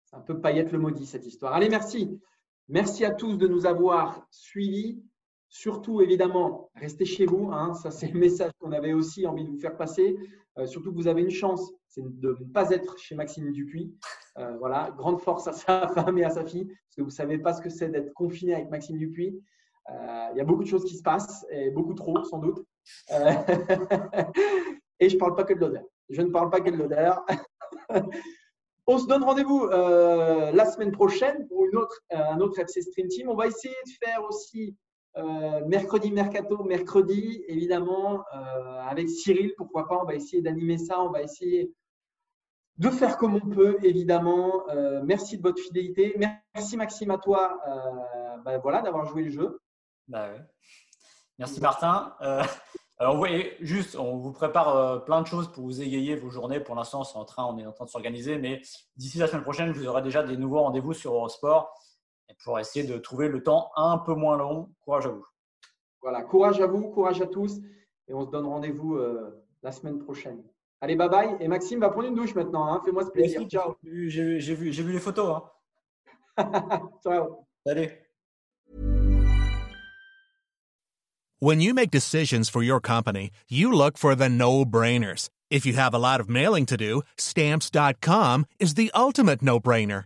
C'est 0.05 0.15
un 0.15 0.21
peu 0.21 0.39
Payet 0.39 0.65
le 0.65 0.77
maudit, 0.77 1.07
cette 1.07 1.25
histoire. 1.25 1.53
Allez, 1.53 1.69
merci. 1.69 2.21
Merci 2.67 3.05
à 3.05 3.11
tous 3.11 3.37
de 3.37 3.47
nous 3.47 3.65
avoir 3.65 4.27
suivis. 4.29 5.03
Surtout, 5.49 6.01
évidemment, 6.01 6.69
restez 6.75 7.05
chez 7.05 7.25
vous. 7.25 7.49
Hein. 7.51 7.73
Ça, 7.75 7.91
c'est 7.91 8.07
le 8.07 8.19
message 8.19 8.51
qu'on 8.59 8.71
avait 8.71 8.93
aussi 8.93 9.25
envie 9.25 9.45
de 9.45 9.49
vous 9.49 9.59
faire 9.59 9.77
passer. 9.77 10.17
Euh, 10.57 10.65
surtout 10.65 10.91
que 10.91 10.95
vous 10.95 11.07
avez 11.07 11.21
une 11.21 11.31
chance, 11.31 11.71
c'est 11.87 12.01
de 12.01 12.37
ne 12.39 12.45
pas 12.51 12.69
être 12.69 12.97
chez 12.97 13.15
Maxime 13.15 13.51
Dupuis. 13.51 13.93
Euh, 14.37 14.55
voilà, 14.57 14.93
grande 14.97 15.19
force 15.19 15.47
à 15.47 15.53
sa 15.53 15.87
femme 15.95 16.17
et 16.17 16.23
à 16.23 16.29
sa 16.29 16.45
fille, 16.45 16.65
parce 16.65 16.95
que 16.95 17.01
vous 17.01 17.07
ne 17.07 17.13
savez 17.13 17.37
pas 17.37 17.53
ce 17.53 17.61
que 17.61 17.69
c'est 17.69 17.89
d'être 17.89 18.13
confiné 18.13 18.55
avec 18.55 18.69
Maxime 18.69 18.97
Dupuis. 18.97 19.41
Euh, 19.91 20.27
il 20.33 20.37
y 20.37 20.41
a 20.41 20.45
beaucoup 20.45 20.63
de 20.63 20.67
choses 20.67 20.85
qui 20.85 20.97
se 20.97 21.03
passent, 21.03 21.45
et 21.51 21.69
beaucoup 21.71 21.93
trop, 21.93 22.23
sans 22.23 22.39
doute. 22.39 22.65
et 24.99 25.09
je 25.09 25.15
ne 25.15 25.19
parle 25.19 25.35
pas 25.35 25.43
que 25.43 25.53
de 25.53 25.59
l'odeur. 25.59 25.83
Je 26.09 26.21
ne 26.21 26.29
parle 26.29 26.49
pas 26.49 26.61
que 26.61 26.69
de 26.69 26.77
l'odeur. 26.77 27.25
On 28.87 28.99
se 28.99 29.07
donne 29.07 29.23
rendez-vous 29.23 29.65
la 29.67 30.65
semaine 30.65 30.91
prochaine 30.91 31.47
pour 31.47 31.65
une 31.65 31.75
autre, 31.75 31.99
un 32.11 32.39
autre 32.39 32.59
FC 32.59 32.83
Stream 32.83 33.07
Team. 33.07 33.29
On 33.29 33.35
va 33.35 33.47
essayer 33.47 33.73
de 33.73 34.05
faire 34.05 34.23
aussi 34.23 34.75
euh, 35.17 35.65
mercredi 35.65 36.11
mercato, 36.11 36.63
mercredi, 36.63 37.43
évidemment, 37.47 38.23
avec 38.87 39.09
Cyril, 39.09 39.53
pourquoi 39.57 39.87
pas. 39.87 39.99
On 40.01 40.05
va 40.05 40.15
essayer 40.15 40.41
d'animer 40.41 40.77
ça. 40.77 41.01
On 41.01 41.09
va 41.09 41.21
essayer 41.21 41.73
de 42.77 42.89
faire 42.89 43.17
comme 43.17 43.35
on 43.35 43.49
peut, 43.49 43.77
évidemment. 43.83 44.65
merci 45.03 45.37
de 45.37 45.43
votre 45.43 45.61
fidélité. 45.61 46.15
Merci 46.53 46.77
Maxime 46.77 47.11
à 47.11 47.17
toi 47.17 47.59
ben 48.43 48.59
voilà, 48.59 48.81
d'avoir 48.81 49.05
joué 49.05 49.23
le 49.23 49.31
jeu. 49.31 49.59
Bah 50.07 50.29
merci 51.39 51.59
Martin. 51.61 52.13
Alors, 52.97 53.17
vous 53.17 53.25
juste, 53.59 53.97
on 53.97 54.15
vous 54.15 54.31
prépare 54.31 54.75
euh, 54.75 54.99
plein 54.99 55.21
de 55.21 55.27
choses 55.27 55.51
pour 55.51 55.65
vous 55.65 55.81
égayer 55.81 56.15
vos 56.15 56.29
journées. 56.29 56.61
Pour 56.61 56.75
l'instant, 56.75 57.03
c'est 57.03 57.17
en 57.17 57.25
train, 57.25 57.43
on 57.43 57.57
est 57.57 57.65
en 57.65 57.73
train 57.73 57.83
de 57.83 57.89
s'organiser, 57.89 58.37
mais 58.37 58.61
d'ici 58.95 59.17
la 59.17 59.27
semaine 59.27 59.43
prochaine, 59.43 59.71
vous 59.73 59.85
aurez 59.85 60.01
déjà 60.01 60.23
des 60.23 60.37
nouveaux 60.37 60.61
rendez-vous 60.61 60.93
sur 60.93 61.13
Eurosport 61.13 61.73
pour 62.43 62.59
essayer 62.59 62.85
de 62.85 62.97
trouver 62.97 63.27
le 63.27 63.43
temps 63.43 63.71
un 63.75 63.97
peu 63.97 64.13
moins 64.13 64.37
long. 64.37 64.69
Courage 64.81 65.05
à 65.07 65.09
vous. 65.09 65.25
Voilà, 66.01 66.21
courage 66.21 66.61
à 66.61 66.67
vous, 66.67 66.89
courage 66.89 67.21
à 67.21 67.25
tous, 67.25 67.59
et 68.07 68.13
on 68.13 68.25
se 68.25 68.29
donne 68.29 68.45
rendez-vous 68.45 68.95
euh, 68.95 69.43
la 69.63 69.71
semaine 69.71 69.99
prochaine. 69.99 70.43
Allez, 70.81 70.95
bye 70.95 71.09
bye. 71.09 71.35
Et 71.39 71.47
Maxime 71.47 71.79
va 71.79 71.89
prendre 71.89 72.07
une 72.07 72.15
douche 72.15 72.35
maintenant. 72.35 72.67
Hein. 72.67 72.81
Fais-moi 72.85 73.03
ce 73.05 73.09
plaisir. 73.09 73.41
Ciao. 73.47 73.75
J'ai 73.83 74.53
vu, 74.53 74.69
vu, 74.69 74.91
les 74.91 74.99
photos. 74.99 75.41
Hein. 76.37 76.51
Ciao. 77.03 77.47
Salut. 77.65 77.89
When 81.39 81.59
you 81.59 81.73
make 81.73 81.91
decisions 81.91 82.49
for 82.49 82.63
your 82.63 82.79
company, 82.79 83.31
you 83.49 83.71
look 83.71 83.97
for 83.97 84.15
the 84.15 84.29
no-brainers. 84.29 85.29
If 85.49 85.65
you 85.65 85.73
have 85.73 85.93
a 85.93 85.99
lot 85.99 86.19
of 86.19 86.29
mailing 86.29 86.65
to 86.67 86.77
do, 86.77 87.01
stamps.com 87.17 88.45
is 88.59 88.75
the 88.75 88.91
ultimate 88.93 89.41
no-brainer. 89.41 90.05